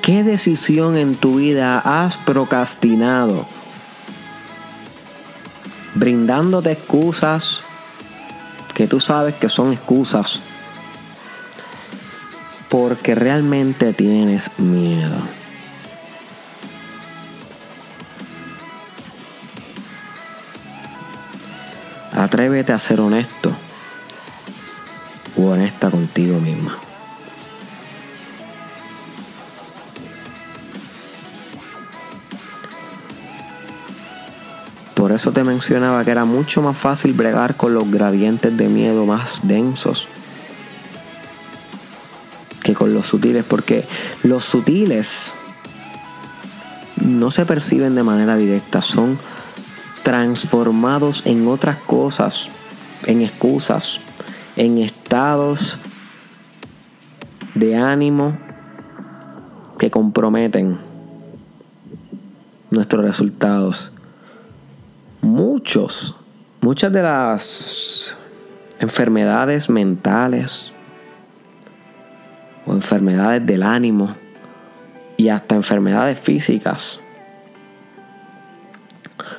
¿Qué 0.00 0.24
decisión 0.24 0.96
en 0.96 1.14
tu 1.14 1.34
vida 1.34 1.78
has 1.84 2.16
procrastinado? 2.16 3.57
Brindándote 5.98 6.72
excusas 6.72 7.64
que 8.74 8.86
tú 8.86 9.00
sabes 9.00 9.34
que 9.34 9.48
son 9.48 9.72
excusas 9.72 10.40
porque 12.68 13.14
realmente 13.14 13.92
tienes 13.92 14.50
miedo. 14.58 15.16
Atrévete 22.12 22.72
a 22.72 22.78
ser 22.78 23.00
honesto 23.00 23.52
o 25.36 25.46
honesta 25.50 25.90
contigo 25.90 26.38
misma. 26.38 26.87
Por 35.08 35.14
eso 35.14 35.32
te 35.32 35.42
mencionaba 35.42 36.04
que 36.04 36.10
era 36.10 36.26
mucho 36.26 36.60
más 36.60 36.76
fácil 36.76 37.14
bregar 37.14 37.56
con 37.56 37.72
los 37.72 37.90
gradientes 37.90 38.54
de 38.54 38.68
miedo 38.68 39.06
más 39.06 39.40
densos 39.48 40.06
que 42.62 42.74
con 42.74 42.92
los 42.92 43.06
sutiles, 43.06 43.42
porque 43.42 43.86
los 44.22 44.44
sutiles 44.44 45.32
no 46.96 47.30
se 47.30 47.46
perciben 47.46 47.94
de 47.94 48.02
manera 48.02 48.36
directa, 48.36 48.82
son 48.82 49.18
transformados 50.02 51.22
en 51.24 51.48
otras 51.48 51.78
cosas, 51.78 52.50
en 53.06 53.22
excusas, 53.22 54.00
en 54.56 54.76
estados 54.76 55.78
de 57.54 57.76
ánimo 57.78 58.36
que 59.78 59.90
comprometen 59.90 60.76
nuestros 62.70 63.02
resultados 63.02 63.92
muchas 66.62 66.92
de 66.92 67.02
las 67.02 68.16
enfermedades 68.80 69.68
mentales 69.68 70.72
o 72.66 72.72
enfermedades 72.72 73.44
del 73.44 73.62
ánimo 73.62 74.14
y 75.18 75.28
hasta 75.28 75.56
enfermedades 75.56 76.18
físicas 76.18 77.00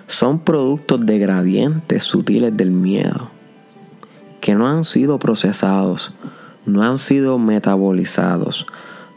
son 0.08 0.40
productos 0.40 1.04
de 1.04 1.18
gradientes 1.18 2.04
sutiles 2.04 2.56
del 2.56 2.72
miedo 2.72 3.32
que 4.40 4.54
no 4.54 4.68
han 4.68 4.84
sido 4.84 5.18
procesados, 5.18 6.14
no 6.66 6.84
han 6.84 7.00
sido 7.00 7.40
metabolizados, 7.40 8.68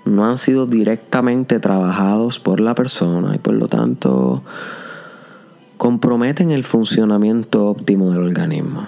no 0.07 0.25
han 0.25 0.39
sido 0.39 0.67
directamente 0.67 1.61
trabajados 1.61 2.41
por 2.41 2.61
la 2.61 2.75
persona 2.75 3.35
y 3.35 3.39
por 3.39 3.55
lo 3.55 3.69
tanto 3.69 4.43
comprometen 5.83 6.53
el 6.53 6.63
funcionamiento 6.63 7.67
óptimo 7.67 8.13
del 8.13 8.23
organismo. 8.23 8.87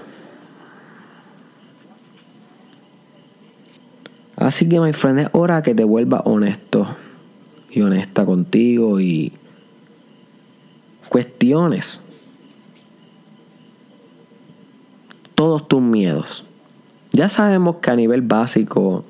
Así 4.36 4.68
que, 4.68 4.78
my 4.78 4.92
friend, 4.92 5.18
es 5.18 5.28
hora 5.32 5.60
que 5.64 5.74
te 5.74 5.82
vuelvas 5.82 6.22
honesto 6.24 6.86
y 7.68 7.82
honesta 7.82 8.24
contigo 8.24 9.00
y 9.00 9.32
cuestiones 11.08 12.00
todos 15.34 15.66
tus 15.66 15.82
miedos. 15.82 16.44
Ya 17.10 17.28
sabemos 17.28 17.78
que 17.82 17.90
a 17.90 17.96
nivel 17.96 18.22
básico 18.22 19.04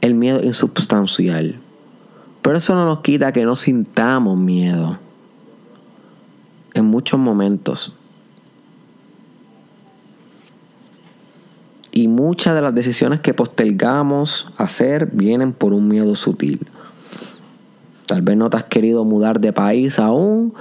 el 0.00 0.14
miedo 0.14 0.38
es 0.38 0.46
insubstancial, 0.46 1.56
pero 2.40 2.58
eso 2.58 2.76
no 2.76 2.84
nos 2.86 3.00
quita 3.00 3.32
que 3.32 3.44
no 3.44 3.56
sintamos 3.56 4.38
miedo 4.38 5.02
en 6.74 6.84
muchos 6.84 7.18
momentos. 7.18 7.96
Y 11.92 12.08
muchas 12.08 12.54
de 12.56 12.62
las 12.62 12.74
decisiones 12.74 13.20
que 13.20 13.34
postergamos 13.34 14.48
hacer 14.58 15.10
vienen 15.12 15.52
por 15.52 15.72
un 15.72 15.86
miedo 15.86 16.16
sutil. 16.16 16.66
Tal 18.06 18.22
vez 18.22 18.36
no 18.36 18.50
te 18.50 18.56
has 18.56 18.64
querido 18.64 19.04
mudar 19.04 19.40
de 19.40 19.52
país 19.52 19.98
aún 19.98 20.52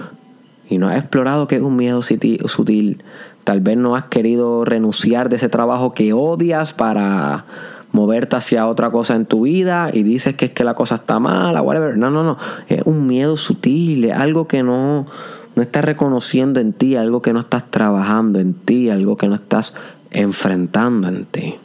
y 0.69 0.77
no 0.77 0.87
has 0.87 0.97
explorado 0.97 1.47
qué 1.47 1.55
es 1.55 1.61
un 1.61 1.75
miedo 1.75 2.01
sutil. 2.03 3.03
Tal 3.43 3.59
vez 3.61 3.77
no 3.77 3.95
has 3.95 4.05
querido 4.05 4.63
renunciar 4.63 5.29
de 5.29 5.35
ese 5.35 5.49
trabajo 5.49 5.93
que 5.93 6.13
odias 6.13 6.71
para 6.71 7.45
moverte 7.91 8.35
hacia 8.35 8.67
otra 8.67 8.89
cosa 8.89 9.15
en 9.15 9.25
tu 9.25 9.41
vida 9.41 9.89
y 9.93 10.03
dices 10.03 10.35
que 10.35 10.45
es 10.45 10.51
que 10.51 10.63
la 10.63 10.73
cosa 10.73 10.95
está 10.95 11.19
mala, 11.19 11.61
whatever. 11.61 11.97
No, 11.97 12.09
no, 12.09 12.23
no. 12.23 12.37
Es 12.67 12.81
un 12.85 13.07
miedo 13.07 13.37
sutil, 13.37 14.05
es 14.05 14.15
algo 14.15 14.47
que 14.47 14.63
no, 14.63 15.05
no 15.55 15.61
estás 15.61 15.85
reconociendo 15.85 16.59
en 16.59 16.73
ti 16.73 16.95
algo 16.95 17.21
que 17.21 17.33
no 17.33 17.39
estás 17.39 17.69
trabajando 17.69 18.39
en 18.39 18.53
ti, 18.53 18.89
algo 18.89 19.17
que 19.17 19.27
no 19.27 19.35
estás 19.35 19.73
enfrentando 20.11 21.07
en 21.07 21.25
ti. 21.25 21.55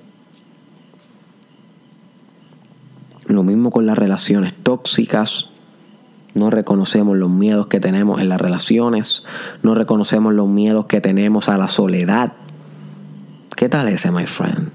Lo 3.26 3.42
mismo 3.42 3.70
con 3.70 3.86
las 3.86 3.96
relaciones 3.96 4.54
tóxicas. 4.54 5.50
No 6.34 6.50
reconocemos 6.50 7.16
los 7.16 7.30
miedos 7.30 7.66
que 7.66 7.80
tenemos 7.80 8.20
en 8.20 8.28
las 8.28 8.40
relaciones. 8.40 9.24
No 9.62 9.74
reconocemos 9.74 10.34
los 10.34 10.48
miedos 10.48 10.86
que 10.86 11.00
tenemos 11.00 11.48
a 11.48 11.58
la 11.58 11.68
soledad. 11.68 12.32
¿Qué 13.56 13.68
tal 13.68 13.88
ese, 13.88 14.12
my 14.12 14.26
friend? 14.26 14.70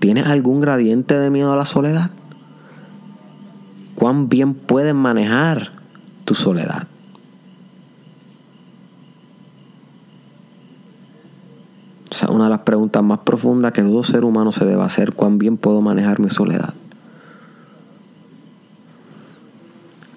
¿Tienes 0.00 0.26
algún 0.26 0.60
gradiente 0.60 1.18
de 1.18 1.30
miedo 1.30 1.52
a 1.52 1.56
la 1.56 1.64
soledad? 1.64 2.10
¿Cuán 3.94 4.28
bien 4.28 4.54
puedes 4.54 4.94
manejar 4.94 5.72
tu 6.24 6.34
soledad? 6.34 6.88
Una 12.28 12.44
de 12.44 12.50
las 12.50 12.60
preguntas 12.60 13.02
más 13.02 13.20
profundas 13.20 13.72
que 13.72 13.82
todo 13.82 14.02
ser 14.02 14.24
humano 14.24 14.52
se 14.52 14.64
debe 14.64 14.82
hacer, 14.82 15.12
cuán 15.12 15.38
bien 15.38 15.56
puedo 15.56 15.80
manejar 15.80 16.20
mi 16.20 16.30
soledad. 16.30 16.74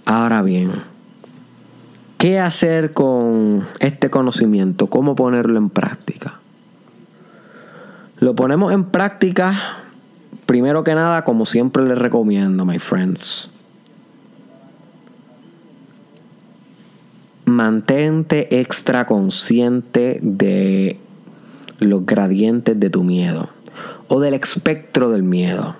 Ahora 0.05 0.41
bien, 0.41 0.71
¿qué 2.17 2.39
hacer 2.39 2.93
con 2.93 3.65
este 3.79 4.09
conocimiento? 4.09 4.87
¿Cómo 4.87 5.15
ponerlo 5.15 5.57
en 5.57 5.69
práctica? 5.69 6.39
Lo 8.19 8.35
ponemos 8.35 8.71
en 8.73 8.85
práctica, 8.85 9.79
primero 10.45 10.83
que 10.83 10.95
nada, 10.95 11.23
como 11.23 11.45
siempre 11.45 11.83
les 11.83 11.97
recomiendo, 11.97 12.65
my 12.65 12.77
friends. 12.77 13.51
Mantente 17.45 18.59
extra 18.59 19.07
consciente 19.07 20.19
de 20.21 20.99
los 21.81 22.05
gradientes 22.05 22.79
de 22.79 22.89
tu 22.89 23.03
miedo 23.03 23.49
o 24.07 24.19
del 24.19 24.35
espectro 24.35 25.09
del 25.09 25.23
miedo. 25.23 25.75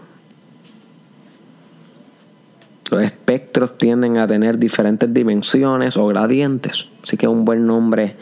Los 2.89 3.03
espectros 3.03 3.77
tienden 3.77 4.17
a 4.17 4.27
tener 4.27 4.57
diferentes 4.57 5.13
dimensiones 5.13 5.95
o 5.95 6.07
gradientes. 6.07 6.87
Así 7.03 7.17
que 7.17 7.27
un 7.27 7.45
buen 7.45 7.67
nombre 7.67 8.15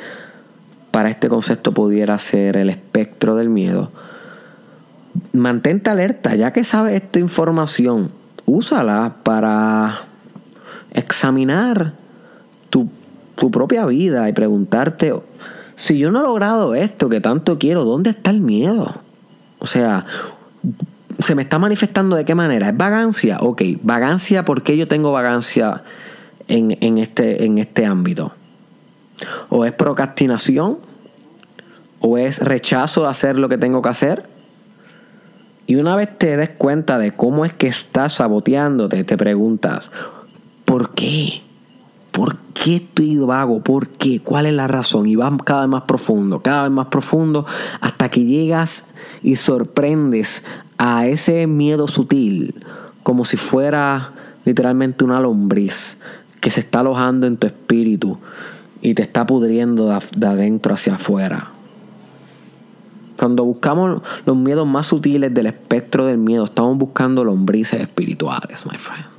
para 0.91 1.09
este 1.09 1.29
concepto 1.29 1.73
pudiera 1.73 2.19
ser 2.19 2.57
el 2.57 2.69
espectro 2.69 3.35
del 3.35 3.49
miedo. 3.49 3.91
Mantente 5.31 5.89
alerta, 5.89 6.35
ya 6.35 6.51
que 6.51 6.63
sabes 6.63 7.01
esta 7.01 7.19
información, 7.19 8.11
úsala 8.45 9.15
para 9.23 10.01
examinar 10.91 11.93
tu, 12.69 12.89
tu 13.35 13.49
propia 13.49 13.85
vida 13.85 14.27
y 14.27 14.33
preguntarte, 14.33 15.13
si 15.79 15.97
yo 15.97 16.11
no 16.11 16.19
he 16.19 16.23
logrado 16.23 16.75
esto 16.75 17.07
que 17.07 17.21
tanto 17.21 17.57
quiero, 17.57 17.85
¿dónde 17.85 18.09
está 18.09 18.31
el 18.31 18.41
miedo? 18.41 18.95
O 19.59 19.65
sea, 19.65 20.05
se 21.19 21.35
me 21.35 21.43
está 21.43 21.57
manifestando 21.57 22.17
de 22.17 22.25
qué 22.25 22.35
manera. 22.35 22.67
¿Es 22.67 22.75
vagancia? 22.75 23.37
Ok, 23.39 23.61
vagancia, 23.81 24.43
¿por 24.43 24.61
qué 24.61 24.75
yo 24.75 24.89
tengo 24.89 25.13
vagancia 25.13 25.83
en, 26.49 26.97
este, 26.97 27.45
en 27.45 27.59
este 27.59 27.85
ámbito? 27.85 28.33
¿O 29.47 29.63
es 29.63 29.71
procrastinación? 29.71 30.79
¿O 32.01 32.17
es 32.17 32.39
rechazo 32.39 33.03
de 33.03 33.07
hacer 33.07 33.39
lo 33.39 33.47
que 33.47 33.57
tengo 33.57 33.81
que 33.81 33.89
hacer? 33.89 34.25
Y 35.65 35.75
una 35.75 35.95
vez 35.95 36.09
te 36.17 36.35
des 36.35 36.49
cuenta 36.49 36.97
de 36.97 37.13
cómo 37.13 37.45
es 37.45 37.53
que 37.53 37.67
estás 37.67 38.15
saboteándote, 38.15 39.05
te 39.05 39.15
preguntas, 39.15 39.93
¿por 40.65 40.93
qué? 40.93 41.41
¿Por 42.11 42.37
qué 42.53 42.77
estoy 42.77 43.17
vago? 43.17 43.61
¿Por 43.61 43.87
qué? 43.89 44.19
¿Cuál 44.19 44.45
es 44.45 44.53
la 44.53 44.67
razón? 44.67 45.07
Y 45.07 45.15
vas 45.15 45.33
cada 45.43 45.61
vez 45.61 45.69
más 45.69 45.83
profundo, 45.83 46.41
cada 46.41 46.63
vez 46.63 46.71
más 46.71 46.87
profundo, 46.87 47.45
hasta 47.81 48.09
que 48.09 48.25
llegas 48.25 48.87
y 49.23 49.35
sorprendes 49.35 50.43
a 50.77 51.07
ese 51.07 51.45
miedo 51.47 51.87
sutil, 51.87 52.55
como 53.03 53.25
si 53.25 53.37
fuera 53.37 54.13
literalmente 54.45 55.03
una 55.03 55.19
lombriz 55.19 55.97
que 56.41 56.51
se 56.51 56.61
está 56.61 56.79
alojando 56.79 57.27
en 57.27 57.37
tu 57.37 57.47
espíritu 57.47 58.17
y 58.81 58.93
te 58.93 59.01
está 59.01 59.25
pudriendo 59.25 59.87
de, 60.15 60.27
adentro 60.27 60.73
hacia 60.73 60.95
afuera. 60.95 61.51
Cuando 63.17 63.43
buscamos 63.43 64.01
los 64.25 64.37
miedos 64.37 64.65
más 64.65 64.87
sutiles 64.87 65.33
del 65.33 65.47
espectro 65.47 66.05
del 66.05 66.17
miedo, 66.17 66.45
estamos 66.45 66.77
buscando 66.77 67.25
lombrices 67.25 67.81
espirituales, 67.81 68.65
my 68.65 68.77
friend. 68.77 69.18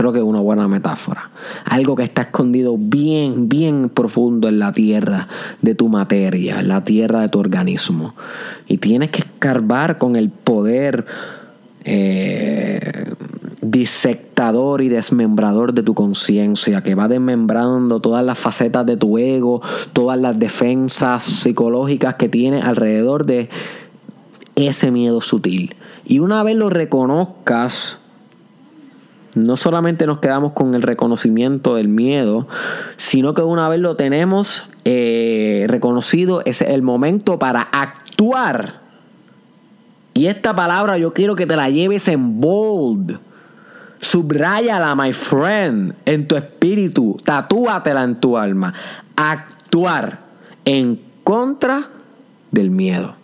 Creo 0.00 0.14
que 0.14 0.18
es 0.20 0.24
una 0.24 0.40
buena 0.40 0.66
metáfora. 0.66 1.28
Algo 1.66 1.94
que 1.94 2.04
está 2.04 2.22
escondido 2.22 2.78
bien, 2.78 3.50
bien 3.50 3.90
profundo 3.90 4.48
en 4.48 4.58
la 4.58 4.72
tierra 4.72 5.28
de 5.60 5.74
tu 5.74 5.90
materia, 5.90 6.60
en 6.60 6.68
la 6.68 6.82
tierra 6.82 7.20
de 7.20 7.28
tu 7.28 7.38
organismo. 7.38 8.14
Y 8.66 8.78
tienes 8.78 9.10
que 9.10 9.18
escarbar 9.18 9.98
con 9.98 10.16
el 10.16 10.30
poder 10.30 11.04
eh, 11.84 13.12
disectador 13.60 14.80
y 14.80 14.88
desmembrador 14.88 15.74
de 15.74 15.82
tu 15.82 15.92
conciencia, 15.92 16.82
que 16.82 16.94
va 16.94 17.06
desmembrando 17.06 18.00
todas 18.00 18.24
las 18.24 18.38
facetas 18.38 18.86
de 18.86 18.96
tu 18.96 19.18
ego, 19.18 19.60
todas 19.92 20.18
las 20.18 20.38
defensas 20.38 21.22
psicológicas 21.24 22.14
que 22.14 22.30
tiene 22.30 22.62
alrededor 22.62 23.26
de 23.26 23.50
ese 24.54 24.90
miedo 24.92 25.20
sutil. 25.20 25.74
Y 26.06 26.20
una 26.20 26.42
vez 26.42 26.56
lo 26.56 26.70
reconozcas, 26.70 27.98
no 29.34 29.56
solamente 29.56 30.06
nos 30.06 30.18
quedamos 30.18 30.52
con 30.52 30.74
el 30.74 30.82
reconocimiento 30.82 31.74
del 31.74 31.88
miedo, 31.88 32.48
sino 32.96 33.34
que 33.34 33.42
una 33.42 33.68
vez 33.68 33.80
lo 33.80 33.96
tenemos 33.96 34.64
eh, 34.84 35.66
reconocido, 35.68 36.42
es 36.44 36.62
el 36.62 36.82
momento 36.82 37.38
para 37.38 37.62
actuar. 37.62 38.80
Y 40.14 40.26
esta 40.26 40.54
palabra 40.54 40.98
yo 40.98 41.12
quiero 41.12 41.36
que 41.36 41.46
te 41.46 41.56
la 41.56 41.70
lleves 41.70 42.08
en 42.08 42.40
bold. 42.40 43.18
Subráyala, 44.00 44.94
my 44.94 45.12
friend, 45.12 45.94
en 46.04 46.26
tu 46.26 46.36
espíritu. 46.36 47.16
Tatúatela 47.22 48.02
en 48.02 48.18
tu 48.18 48.36
alma. 48.36 48.72
Actuar 49.14 50.20
en 50.64 51.00
contra 51.22 51.88
del 52.50 52.70
miedo. 52.70 53.14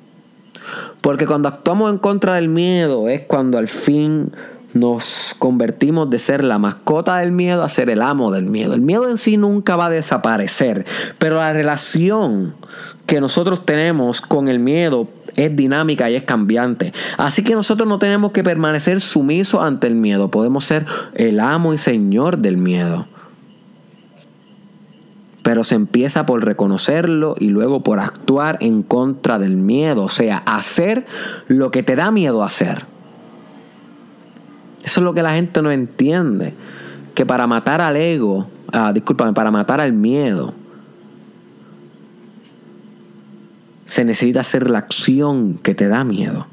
Porque 1.00 1.26
cuando 1.26 1.48
actuamos 1.48 1.90
en 1.90 1.98
contra 1.98 2.34
del 2.34 2.48
miedo 2.48 3.08
es 3.08 3.22
cuando 3.22 3.58
al 3.58 3.68
fin 3.68 4.32
nos 4.76 5.34
convertimos 5.38 6.10
de 6.10 6.18
ser 6.18 6.44
la 6.44 6.58
mascota 6.58 7.18
del 7.18 7.32
miedo 7.32 7.62
a 7.62 7.68
ser 7.68 7.90
el 7.90 8.02
amo 8.02 8.30
del 8.30 8.44
miedo. 8.44 8.74
El 8.74 8.82
miedo 8.82 9.08
en 9.08 9.18
sí 9.18 9.36
nunca 9.36 9.76
va 9.76 9.86
a 9.86 9.90
desaparecer, 9.90 10.84
pero 11.18 11.36
la 11.36 11.52
relación 11.52 12.54
que 13.06 13.20
nosotros 13.20 13.64
tenemos 13.64 14.20
con 14.20 14.48
el 14.48 14.58
miedo 14.58 15.08
es 15.36 15.54
dinámica 15.54 16.10
y 16.10 16.16
es 16.16 16.24
cambiante. 16.24 16.92
Así 17.16 17.42
que 17.42 17.54
nosotros 17.54 17.88
no 17.88 17.98
tenemos 17.98 18.32
que 18.32 18.44
permanecer 18.44 19.00
sumisos 19.00 19.62
ante 19.62 19.86
el 19.86 19.94
miedo, 19.94 20.30
podemos 20.30 20.64
ser 20.64 20.86
el 21.14 21.40
amo 21.40 21.74
y 21.74 21.78
señor 21.78 22.38
del 22.38 22.56
miedo. 22.56 23.06
Pero 25.42 25.62
se 25.62 25.76
empieza 25.76 26.26
por 26.26 26.44
reconocerlo 26.44 27.36
y 27.38 27.50
luego 27.50 27.82
por 27.84 28.00
actuar 28.00 28.58
en 28.60 28.82
contra 28.82 29.38
del 29.38 29.56
miedo, 29.56 30.02
o 30.02 30.08
sea, 30.08 30.38
hacer 30.38 31.06
lo 31.46 31.70
que 31.70 31.84
te 31.84 31.94
da 31.94 32.10
miedo 32.10 32.42
hacer. 32.42 32.95
Eso 34.86 35.00
es 35.00 35.04
lo 35.04 35.12
que 35.12 35.22
la 35.22 35.34
gente 35.34 35.60
no 35.60 35.72
entiende. 35.72 36.54
Que 37.14 37.26
para 37.26 37.46
matar 37.48 37.80
al 37.80 37.96
ego, 37.96 38.46
ah, 38.72 38.92
discúlpame, 38.92 39.32
para 39.32 39.50
matar 39.50 39.80
al 39.80 39.92
miedo, 39.92 40.54
se 43.86 44.04
necesita 44.04 44.40
hacer 44.40 44.70
la 44.70 44.78
acción 44.78 45.58
que 45.58 45.74
te 45.74 45.88
da 45.88 46.04
miedo. 46.04 46.46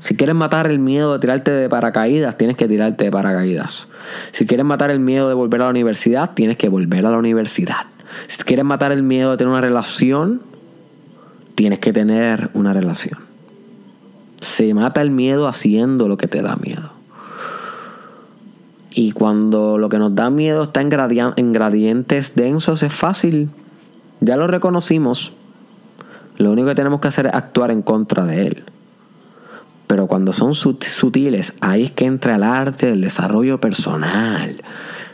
Si 0.00 0.16
quieres 0.16 0.34
matar 0.34 0.70
el 0.70 0.78
miedo 0.78 1.14
de 1.14 1.18
tirarte 1.18 1.50
de 1.50 1.68
paracaídas, 1.68 2.36
tienes 2.36 2.56
que 2.56 2.68
tirarte 2.68 3.04
de 3.04 3.10
paracaídas. 3.10 3.88
Si 4.32 4.46
quieres 4.46 4.66
matar 4.66 4.90
el 4.90 5.00
miedo 5.00 5.28
de 5.28 5.34
volver 5.34 5.62
a 5.62 5.64
la 5.64 5.70
universidad, 5.70 6.32
tienes 6.34 6.58
que 6.58 6.68
volver 6.68 7.06
a 7.06 7.10
la 7.10 7.18
universidad. 7.18 7.86
Si 8.26 8.42
quieres 8.42 8.64
matar 8.64 8.92
el 8.92 9.02
miedo 9.02 9.30
de 9.30 9.38
tener 9.38 9.50
una 9.50 9.60
relación, 9.62 10.42
tienes 11.54 11.78
que 11.78 11.92
tener 11.92 12.50
una 12.52 12.74
relación. 12.74 13.18
Se 14.40 14.72
mata 14.74 15.00
el 15.00 15.10
miedo 15.10 15.48
haciendo 15.48 16.06
lo 16.06 16.16
que 16.16 16.28
te 16.28 16.42
da 16.42 16.56
miedo. 16.56 16.97
Y 18.98 19.12
cuando 19.12 19.78
lo 19.78 19.88
que 19.88 20.00
nos 20.00 20.16
da 20.16 20.28
miedo 20.28 20.64
está 20.64 20.80
en, 20.80 21.52
gradientes 21.52 22.34
densos, 22.34 22.82
es 22.82 22.92
fácil. 22.92 23.48
Ya 24.18 24.36
lo 24.36 24.48
reconocimos. 24.48 25.34
Lo 26.36 26.50
único 26.50 26.66
que 26.66 26.74
tenemos 26.74 27.00
que 27.00 27.06
hacer 27.06 27.26
es 27.26 27.32
actuar 27.32 27.70
en 27.70 27.82
contra 27.82 28.24
de 28.24 28.48
él. 28.48 28.64
Pero 29.86 30.08
cuando 30.08 30.32
son 30.32 30.56
sutiles, 30.56 31.54
ahí 31.60 31.84
es 31.84 31.90
que 31.92 32.06
entra 32.06 32.34
el 32.34 32.42
arte 32.42 32.88
del 32.88 33.02
desarrollo 33.02 33.60
personal. 33.60 34.64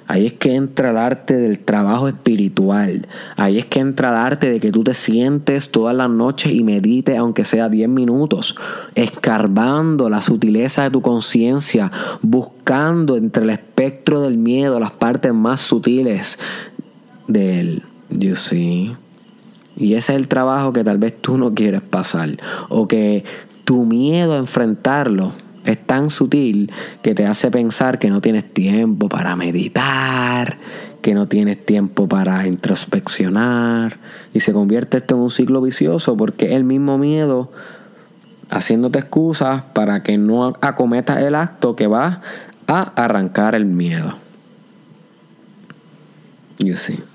Ahí 0.06 0.26
es 0.26 0.32
que 0.34 0.54
entra 0.54 0.90
el 0.90 0.98
arte 0.98 1.36
del 1.36 1.60
trabajo 1.60 2.08
espiritual. 2.08 3.06
Ahí 3.36 3.58
es 3.58 3.64
que 3.64 3.80
entra 3.80 4.10
el 4.10 4.16
arte 4.16 4.50
de 4.50 4.60
que 4.60 4.70
tú 4.70 4.84
te 4.84 4.94
sientes 4.94 5.70
todas 5.70 5.96
las 5.96 6.10
noches 6.10 6.52
y 6.52 6.62
medites, 6.62 7.16
aunque 7.16 7.44
sea 7.44 7.68
10 7.68 7.88
minutos, 7.88 8.54
escarbando 8.94 10.10
la 10.10 10.20
sutileza 10.20 10.82
de 10.84 10.90
tu 10.90 11.00
conciencia, 11.00 11.90
buscando 12.20 13.16
entre 13.16 13.44
el 13.44 13.50
espectro 13.50 14.20
del 14.20 14.36
miedo 14.36 14.78
las 14.78 14.92
partes 14.92 15.32
más 15.32 15.60
sutiles 15.60 16.38
del 17.26 17.82
you 18.10 18.36
see. 18.36 18.94
Y 19.76 19.94
ese 19.94 20.12
es 20.12 20.20
el 20.20 20.28
trabajo 20.28 20.72
que 20.72 20.84
tal 20.84 20.98
vez 20.98 21.20
tú 21.20 21.38
no 21.38 21.54
quieres 21.54 21.80
pasar. 21.80 22.28
O 22.68 22.86
que 22.86 23.24
tu 23.64 23.84
miedo 23.84 24.34
a 24.34 24.36
enfrentarlo 24.36 25.32
es 25.64 25.78
tan 25.78 26.10
sutil 26.10 26.72
que 27.02 27.14
te 27.14 27.26
hace 27.26 27.50
pensar 27.50 27.98
que 27.98 28.10
no 28.10 28.20
tienes 28.20 28.52
tiempo 28.52 29.08
para 29.08 29.34
meditar, 29.36 30.58
que 31.02 31.14
no 31.14 31.28
tienes 31.28 31.64
tiempo 31.64 32.08
para 32.08 32.46
introspeccionar 32.46 33.98
y 34.32 34.40
se 34.40 34.52
convierte 34.52 34.98
esto 34.98 35.14
en 35.14 35.22
un 35.22 35.30
ciclo 35.30 35.60
vicioso 35.60 36.16
porque 36.16 36.54
el 36.54 36.64
mismo 36.64 36.98
miedo 36.98 37.50
haciéndote 38.50 38.98
excusas 38.98 39.64
para 39.72 40.02
que 40.02 40.18
no 40.18 40.54
acometas 40.60 41.22
el 41.22 41.34
acto 41.34 41.76
que 41.76 41.86
va 41.86 42.20
a 42.66 42.82
arrancar 42.96 43.54
el 43.54 43.64
miedo. 43.64 44.14
You 46.58 46.76
see. 46.76 47.13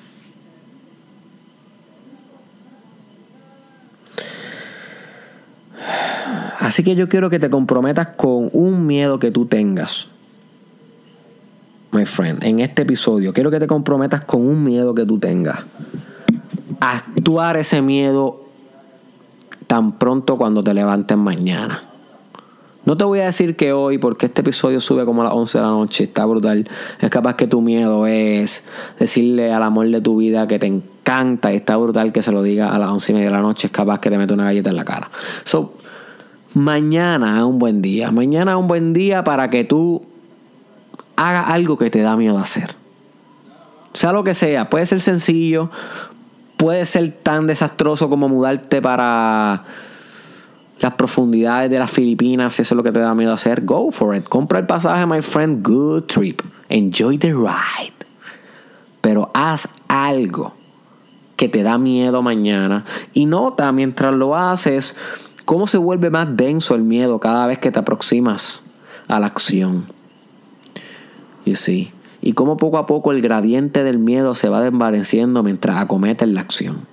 Así 6.60 6.84
que 6.84 6.96
yo 6.96 7.08
quiero 7.08 7.30
que 7.30 7.40
te 7.40 7.50
comprometas 7.50 8.10
con 8.16 8.50
un 8.54 8.86
miedo 8.86 9.20
que 9.20 9.32
tú 9.32 9.46
tengas. 9.46 10.08
My 11.92 12.06
friend, 12.06 12.44
en 12.44 12.60
este 12.60 12.84
episodio 12.84 13.34
quiero 13.34 13.50
que 13.50 13.60
te 13.60 13.68
comprometas 13.68 14.24
con 14.26 14.48
un 14.48 14.64
miedo 14.64 14.94
que 14.94 15.06
tú 15.06 15.18
tengas. 15.20 15.60
Actuar 16.80 17.58
ese 17.58 17.82
miedo 17.82 18.46
tan 19.68 19.94
pronto 19.94 20.38
cuando 20.38 20.64
te 20.64 20.74
levantes 20.74 21.18
mañana. 21.18 21.82
No 22.86 22.98
te 22.98 23.04
voy 23.04 23.20
a 23.20 23.26
decir 23.26 23.56
que 23.56 23.74
hoy, 23.74 23.98
porque 23.98 24.26
este 24.28 24.42
episodio 24.42 24.80
sube 24.80 25.06
como 25.06 25.22
a 25.22 25.26
las 25.26 25.34
11 25.34 25.58
de 25.58 25.64
la 25.64 25.70
noche, 25.70 26.04
está 26.06 26.26
brutal. 26.26 26.68
Es 27.00 27.10
capaz 27.10 27.36
que 27.36 27.48
tu 27.48 27.62
miedo 27.62 28.08
es 28.08 28.64
decirle 29.00 29.54
al 29.54 29.64
amor 29.64 29.88
de 29.90 30.02
tu 30.02 30.18
vida 30.18 30.48
que 30.48 30.60
te 30.60 30.68
encanta 30.68 30.99
y 31.52 31.56
está 31.56 31.78
brutal 31.78 32.12
que 32.12 32.22
se 32.22 32.32
lo 32.32 32.44
diga 32.44 32.74
a 32.74 32.80
las 32.80 32.90
11 32.90 33.12
y 33.12 33.16
media 33.16 33.28
de 33.30 33.34
la 33.34 33.42
noche. 33.42 33.68
Es 33.68 33.74
capaz 33.74 34.00
que 34.00 34.10
te 34.10 34.18
mete 34.18 34.34
una 34.34 34.46
galleta 34.46 34.70
en 34.70 34.76
la 34.76 34.86
cara. 34.86 35.10
So, 35.44 35.74
Mañana 36.54 37.38
es 37.38 37.44
un 37.44 37.60
buen 37.60 37.82
día. 37.82 38.12
Mañana 38.12 38.52
es 38.52 38.58
un 38.58 38.68
buen 38.68 38.94
día 38.94 39.24
para 39.24 39.50
que 39.50 39.64
tú 39.64 40.02
haga 41.16 41.42
algo 41.42 41.78
que 41.78 41.90
te 41.90 42.02
da 42.02 42.16
miedo 42.16 42.38
hacer. 42.40 42.76
Sea 43.94 44.14
lo 44.14 44.24
que 44.24 44.34
sea, 44.34 44.70
puede 44.70 44.86
ser 44.86 45.00
sencillo, 45.00 45.70
puede 46.58 46.86
ser 46.86 47.12
tan 47.12 47.48
desastroso 47.48 48.10
como 48.10 48.30
mudarte 48.30 48.82
para 48.82 49.64
las 50.80 50.94
profundidades 50.94 51.70
de 51.70 51.78
las 51.78 51.92
Filipinas, 51.92 52.54
si 52.54 52.62
eso 52.62 52.74
es 52.74 52.78
lo 52.78 52.84
que 52.84 52.92
te 52.92 53.00
da 53.00 53.14
miedo 53.14 53.34
hacer, 53.34 53.66
go 53.66 53.92
for 53.92 54.16
it. 54.16 54.28
Compra 54.28 54.60
el 54.60 54.66
pasaje, 54.66 55.06
my 55.06 55.22
friend, 55.22 55.66
good 55.66 56.04
trip. 56.04 56.42
Enjoy 56.70 57.18
the 57.18 57.34
ride. 57.34 57.94
Pero 59.02 59.30
haz 59.34 59.68
algo 59.88 60.54
que 61.40 61.48
te 61.48 61.64
da 61.64 61.78
miedo 61.78 62.22
mañana 62.22 62.84
y 63.14 63.26
nota 63.26 63.72
mientras 63.72 64.14
lo 64.14 64.36
haces 64.36 64.98
cómo 65.46 65.68
se 65.68 65.78
vuelve 65.78 66.10
más 66.10 66.36
denso 66.36 66.76
el 66.76 66.84
miedo 66.84 67.22
cada 67.22 67.48
vez 67.48 67.60
que 67.60 67.72
te 67.72 67.80
aproximas 67.80 68.62
a 69.08 69.22
la 69.22 69.28
acción. 69.28 69.86
You 71.46 71.56
see? 71.56 71.94
Y 72.22 72.34
cómo 72.34 72.58
poco 72.58 72.78
a 72.78 72.86
poco 72.86 73.14
el 73.14 73.22
gradiente 73.22 73.86
del 73.86 74.00
miedo 74.00 74.36
se 74.36 74.50
va 74.50 74.62
desvaneciendo 74.62 75.42
mientras 75.42 75.78
acometes 75.78 76.28
la 76.28 76.42
acción 76.42 76.86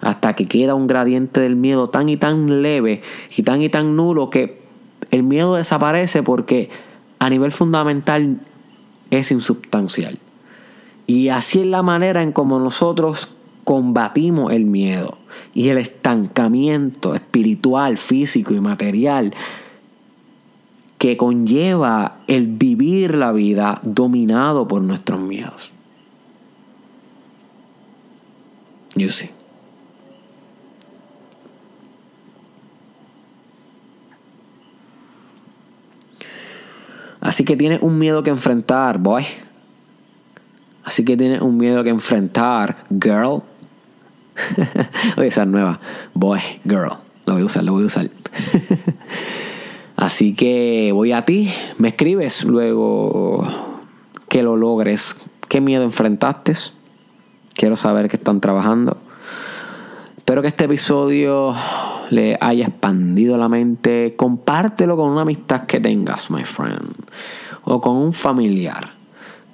hasta 0.00 0.34
que 0.34 0.46
queda 0.46 0.74
un 0.74 0.86
gradiente 0.86 1.40
del 1.40 1.54
miedo 1.54 1.90
tan 1.90 2.08
y 2.08 2.16
tan 2.16 2.62
leve 2.62 3.02
y 3.36 3.42
tan 3.42 3.60
y 3.60 3.68
tan 3.68 3.96
nulo 3.96 4.30
que 4.30 4.62
el 5.10 5.22
miedo 5.22 5.56
desaparece 5.56 6.22
porque 6.22 6.70
a 7.18 7.28
nivel 7.28 7.52
fundamental 7.52 8.40
es 9.10 9.30
insubstancial. 9.30 10.18
Y 11.06 11.28
así 11.28 11.60
es 11.60 11.66
la 11.66 11.82
manera 11.82 12.22
en 12.22 12.32
como 12.32 12.58
nosotros 12.58 13.34
combatimos 13.64 14.52
el 14.52 14.66
miedo 14.66 15.18
y 15.54 15.70
el 15.70 15.78
estancamiento 15.78 17.14
espiritual, 17.14 17.98
físico 17.98 18.54
y 18.54 18.60
material 18.60 19.34
que 20.98 21.16
conlleva 21.16 22.18
el 22.28 22.46
vivir 22.46 23.14
la 23.14 23.32
vida 23.32 23.80
dominado 23.82 24.68
por 24.68 24.82
nuestros 24.82 25.20
miedos. 25.20 25.72
You 28.96 29.10
see. 29.10 29.30
Así 37.20 37.44
que 37.44 37.56
tienes 37.56 37.80
un 37.82 37.98
miedo 37.98 38.22
que 38.22 38.30
enfrentar, 38.30 38.98
boy. 38.98 39.24
Así 40.84 41.04
que 41.04 41.16
tienes 41.16 41.40
un 41.40 41.56
miedo 41.56 41.82
que 41.82 41.90
enfrentar, 41.90 42.84
girl. 42.90 43.42
voy 45.16 45.26
a 45.26 45.28
usar 45.28 45.46
nueva. 45.46 45.80
Boy, 46.14 46.40
girl. 46.64 46.92
Lo 47.26 47.34
voy 47.34 47.42
a 47.42 47.46
usar, 47.46 47.64
lo 47.64 47.72
voy 47.72 47.84
a 47.84 47.86
usar. 47.86 48.10
Así 49.96 50.34
que 50.34 50.90
voy 50.92 51.12
a 51.12 51.24
ti. 51.24 51.52
Me 51.78 51.88
escribes 51.88 52.44
luego 52.44 53.46
que 54.28 54.42
lo 54.42 54.56
logres. 54.56 55.16
¿Qué 55.48 55.60
miedo 55.60 55.84
enfrentaste? 55.84 56.54
Quiero 57.54 57.76
saber 57.76 58.08
que 58.08 58.16
están 58.16 58.40
trabajando. 58.40 58.98
Espero 60.16 60.42
que 60.42 60.48
este 60.48 60.64
episodio 60.64 61.54
le 62.10 62.36
haya 62.40 62.66
expandido 62.66 63.36
la 63.36 63.48
mente, 63.48 64.14
compártelo 64.16 64.96
con 64.96 65.10
una 65.10 65.22
amistad 65.22 65.66
que 65.66 65.80
tengas, 65.80 66.30
my 66.30 66.44
friend, 66.44 66.94
o 67.64 67.80
con 67.80 67.96
un 67.96 68.12
familiar 68.12 68.94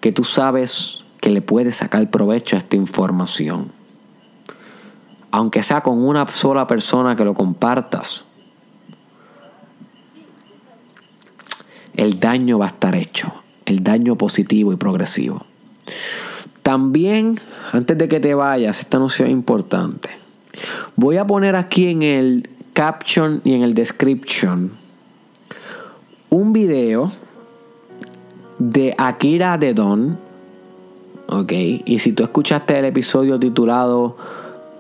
que 0.01 0.13
tú 0.13 0.25
sabes 0.25 1.01
que 1.21 1.31
le 1.31 1.43
puede 1.43 1.73
sacar 1.73 2.09
provecho 2.11 2.57
a 2.57 2.61
esta 2.61 2.77
información. 2.77 3.80
Aunque 5.33 5.63
sea 5.63 5.83
con 5.83 6.05
una 6.05 6.27
sola 6.27 6.67
persona 6.67 7.15
que 7.15 7.25
lo 7.25 7.35
compartas, 7.35 8.25
el 11.95 12.19
daño 12.19 12.59
va 12.59 12.67
a 12.67 12.69
estar 12.69 12.95
hecho, 12.95 13.33
el 13.67 13.83
daño 13.83 14.17
positivo 14.17 14.73
y 14.73 14.77
progresivo. 14.77 15.45
También, 16.63 17.41
antes 17.73 17.97
de 17.99 18.09
que 18.09 18.21
te 18.21 18.35
vayas, 18.35 18.81
esta 18.81 18.99
noción 18.99 19.29
es 19.29 19.33
importante. 19.33 20.11
Voy 20.97 21.17
a 21.17 21.27
poner 21.27 21.57
aquí 21.57 21.89
en 21.89 22.03
el 22.03 22.51
caption 22.73 23.41
y 23.45 23.55
en 23.55 23.63
el 23.63 23.75
description 23.75 24.73
un 26.31 26.53
video 26.53 27.11
de 28.59 28.95
Akira 28.97 29.59
de 29.59 29.75
Don. 29.75 30.19
Ok, 31.27 31.53
y 31.53 31.99
si 31.99 32.13
tú 32.13 32.23
escuchaste 32.23 32.79
el 32.79 32.85
episodio 32.87 33.39
titulado 33.39 34.17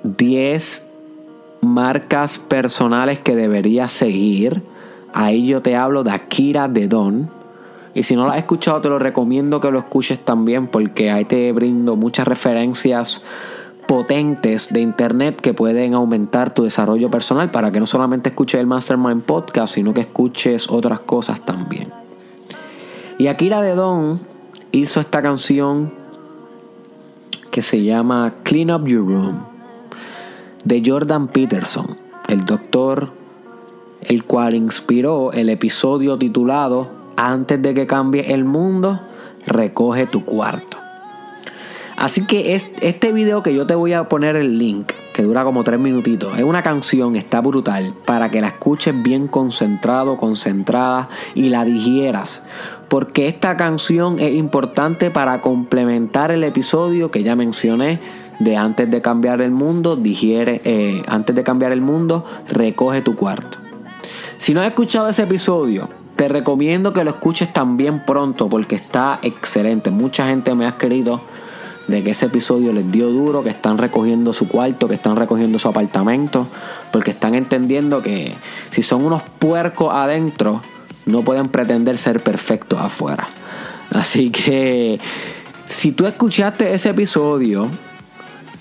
10 0.03 0.87
marcas 1.61 2.39
personales 2.39 3.21
que 3.21 3.37
deberías 3.37 3.93
seguir, 3.93 4.63
ahí 5.13 5.47
yo 5.47 5.63
te 5.63 5.77
hablo 5.77 6.05
de 6.05 6.11
Akira 6.13 6.69
de 6.69 6.89
Don. 6.89 7.31
Y 7.95 8.05
si 8.05 8.17
no 8.17 8.25
lo 8.25 8.31
has 8.31 8.39
escuchado, 8.39 8.81
te 8.81 8.89
lo 8.89 8.99
recomiendo 8.99 9.61
que 9.61 9.71
lo 9.71 9.79
escuches 9.79 10.21
también 10.21 10.69
porque 10.69 11.11
ahí 11.11 11.25
te 11.25 11.53
brindo 11.53 11.97
muchas 11.97 12.27
referencias 12.27 13.23
potentes 13.87 14.73
de 14.73 14.81
internet 14.81 15.41
que 15.41 15.53
pueden 15.53 15.95
aumentar 15.95 16.55
tu 16.55 16.63
desarrollo 16.63 17.11
personal 17.11 17.51
para 17.51 17.73
que 17.73 17.81
no 17.81 17.87
solamente 17.87 18.29
escuches 18.29 18.61
el 18.61 18.67
Mastermind 18.69 19.23
Podcast, 19.23 19.75
sino 19.75 19.93
que 19.93 20.03
escuches 20.03 20.71
otras 20.71 21.01
cosas 21.01 21.45
también. 21.45 21.93
Y 23.19 23.27
Akira 23.27 23.61
de 23.61 23.75
Don 23.75 24.21
hizo 24.71 25.01
esta 25.01 25.21
canción 25.21 25.93
que 27.51 27.63
se 27.63 27.83
llama 27.83 28.35
Clean 28.45 28.71
Up 28.71 28.87
Your 28.87 29.05
Room 29.05 29.50
de 30.65 30.83
Jordan 30.85 31.29
Peterson, 31.29 31.97
el 32.29 32.45
doctor 32.45 33.21
el 34.03 34.25
cual 34.25 34.55
inspiró 34.55 35.33
el 35.33 35.49
episodio 35.51 36.19
titulado 36.19 36.89
Antes 37.17 37.61
de 37.61 37.75
que 37.75 37.87
cambie 37.87 38.33
el 38.33 38.45
mundo, 38.45 39.01
recoge 39.47 40.07
tu 40.07 40.25
cuarto. 40.25 40.79
Así 41.97 42.25
que 42.25 42.55
este 42.55 43.13
video 43.13 43.43
que 43.43 43.55
yo 43.55 43.67
te 43.67 43.75
voy 43.75 43.93
a 43.93 44.09
poner 44.09 44.35
el 44.37 44.59
link, 44.59 44.93
que 45.13 45.23
dura 45.23 45.45
como 45.45 45.65
tres 45.65 45.79
minutitos, 45.79 46.35
es 46.39 46.45
una 46.45 46.63
canción, 46.63 47.15
está 47.15 47.43
brutal, 47.43 47.93
para 48.07 48.31
que 48.31 48.41
la 48.41 48.47
escuches 48.47 48.95
bien 49.03 49.29
concentrado, 49.29 50.17
concentrada 50.17 51.11
y 51.35 51.51
la 51.51 51.67
digieras. 51.67 52.43
Porque 52.89 53.29
esta 53.29 53.59
canción 53.59 54.19
es 54.19 54.35
importante 54.35 55.11
para 55.11 55.43
complementar 55.43 56.31
el 56.31 56.43
episodio 56.43 57.11
que 57.11 57.23
ya 57.23 57.37
mencioné 57.37 58.01
de 58.41 58.57
antes 58.57 58.91
de 58.91 59.01
cambiar 59.01 59.41
el 59.41 59.53
mundo, 59.53 59.95
digiere, 59.95 60.61
eh, 60.64 61.03
antes 61.07 61.36
de 61.36 61.45
cambiar 61.45 61.72
el 61.72 61.80
mundo, 61.80 62.24
recoge 62.49 63.03
tu 63.03 63.14
cuarto. 63.14 63.59
Si 64.38 64.55
no 64.55 64.61
has 64.61 64.66
escuchado 64.66 65.09
ese 65.09 65.22
episodio, 65.22 65.88
te 66.16 66.28
recomiendo 66.28 66.93
que 66.93 67.05
lo 67.05 67.11
escuches 67.11 67.53
también 67.53 68.05
pronto 68.05 68.49
porque 68.49 68.74
está 68.74 69.20
excelente. 69.22 69.91
Mucha 69.91 70.26
gente 70.26 70.55
me 70.55 70.66
ha 70.66 70.76
querido 70.76 71.20
de 71.86 72.03
que 72.03 72.11
ese 72.11 72.26
episodio 72.26 72.72
les 72.72 72.91
dio 72.91 73.09
duro, 73.11 73.43
que 73.43 73.51
están 73.51 73.76
recogiendo 73.76 74.32
su 74.32 74.49
cuarto, 74.49 74.88
que 74.88 74.95
están 74.95 75.16
recogiendo 75.16 75.59
su 75.59 75.68
apartamento, 75.68 76.47
porque 76.93 77.11
están 77.11 77.34
entendiendo 77.34 78.01
que 78.01 78.34
si 78.70 78.82
son 78.82 79.05
unos 79.05 79.22
puercos 79.38 79.93
adentro, 79.93 80.62
no 81.05 81.22
pueden 81.22 81.49
pretender 81.49 81.99
ser 81.99 82.22
perfectos 82.22 82.78
afuera. 82.78 83.28
Así 83.91 84.30
que 84.30 84.99
si 85.66 85.93
tú 85.93 86.07
escuchaste 86.07 86.72
ese 86.74 86.91
episodio, 86.91 87.68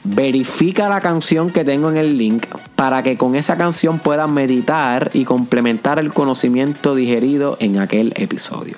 verifica 0.04 0.90
la 0.90 1.02
canción 1.02 1.50
que 1.50 1.64
tengo 1.64 1.90
en 1.90 1.98
el 1.98 2.18
link 2.18 2.46
para 2.76 3.04
que 3.04 3.18
con 3.18 3.36
esa 3.36 3.58
canción 3.58 4.00
puedas 4.00 4.30
meditar 4.30 5.12
y 5.14 5.26
complementar 5.26 6.00
el 6.00 6.14
conocimiento 6.14 6.96
digerido 6.96 7.58
en 7.60 7.80
aquel 7.80 8.14
episodio. 8.16 8.78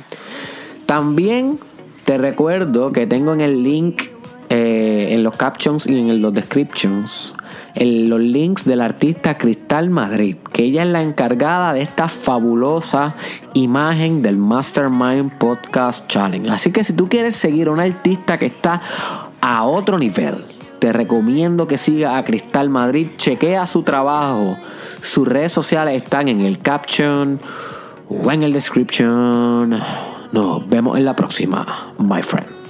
También 0.85 1.59
te 2.05 2.17
recuerdo 2.17 2.91
que 2.91 3.07
tengo 3.07 3.33
en 3.33 3.41
el 3.41 3.63
link 3.63 4.03
eh, 4.49 5.09
en 5.11 5.23
los 5.23 5.37
captions 5.37 5.87
y 5.87 5.97
en 5.97 6.21
los 6.21 6.33
descriptions 6.33 7.33
en 7.75 8.09
los 8.09 8.19
links 8.19 8.65
del 8.65 8.81
artista 8.81 9.37
Cristal 9.37 9.89
Madrid, 9.89 10.35
que 10.51 10.63
ella 10.63 10.83
es 10.83 10.89
la 10.89 11.01
encargada 11.01 11.73
de 11.73 11.81
esta 11.81 12.07
fabulosa 12.07 13.15
imagen 13.53 14.21
del 14.21 14.37
Mastermind 14.37 15.37
Podcast 15.37 16.07
Challenge. 16.07 16.49
Así 16.49 16.71
que 16.71 16.83
si 16.83 16.93
tú 16.93 17.07
quieres 17.07 17.35
seguir 17.35 17.67
a 17.67 17.71
un 17.71 17.79
artista 17.79 18.37
que 18.37 18.47
está 18.47 18.81
a 19.39 19.63
otro 19.63 19.97
nivel, 19.97 20.45
te 20.81 20.91
recomiendo 20.91 21.67
que 21.67 21.77
siga 21.77 22.17
a 22.17 22.25
Cristal 22.25 22.71
Madrid, 22.71 23.09
chequea 23.15 23.67
su 23.67 23.83
trabajo, 23.83 24.57
sus 25.03 25.27
redes 25.27 25.51
sociales 25.51 26.01
están 26.01 26.27
en 26.27 26.41
el 26.41 26.57
caption 26.57 27.39
o 28.09 28.31
en 28.31 28.41
el 28.41 28.51
description. 28.51 29.79
Nos 30.31 30.67
vemos 30.67 30.97
en 30.97 31.05
la 31.05 31.15
próxima, 31.15 31.93
my 31.99 32.23
friend. 32.23 32.60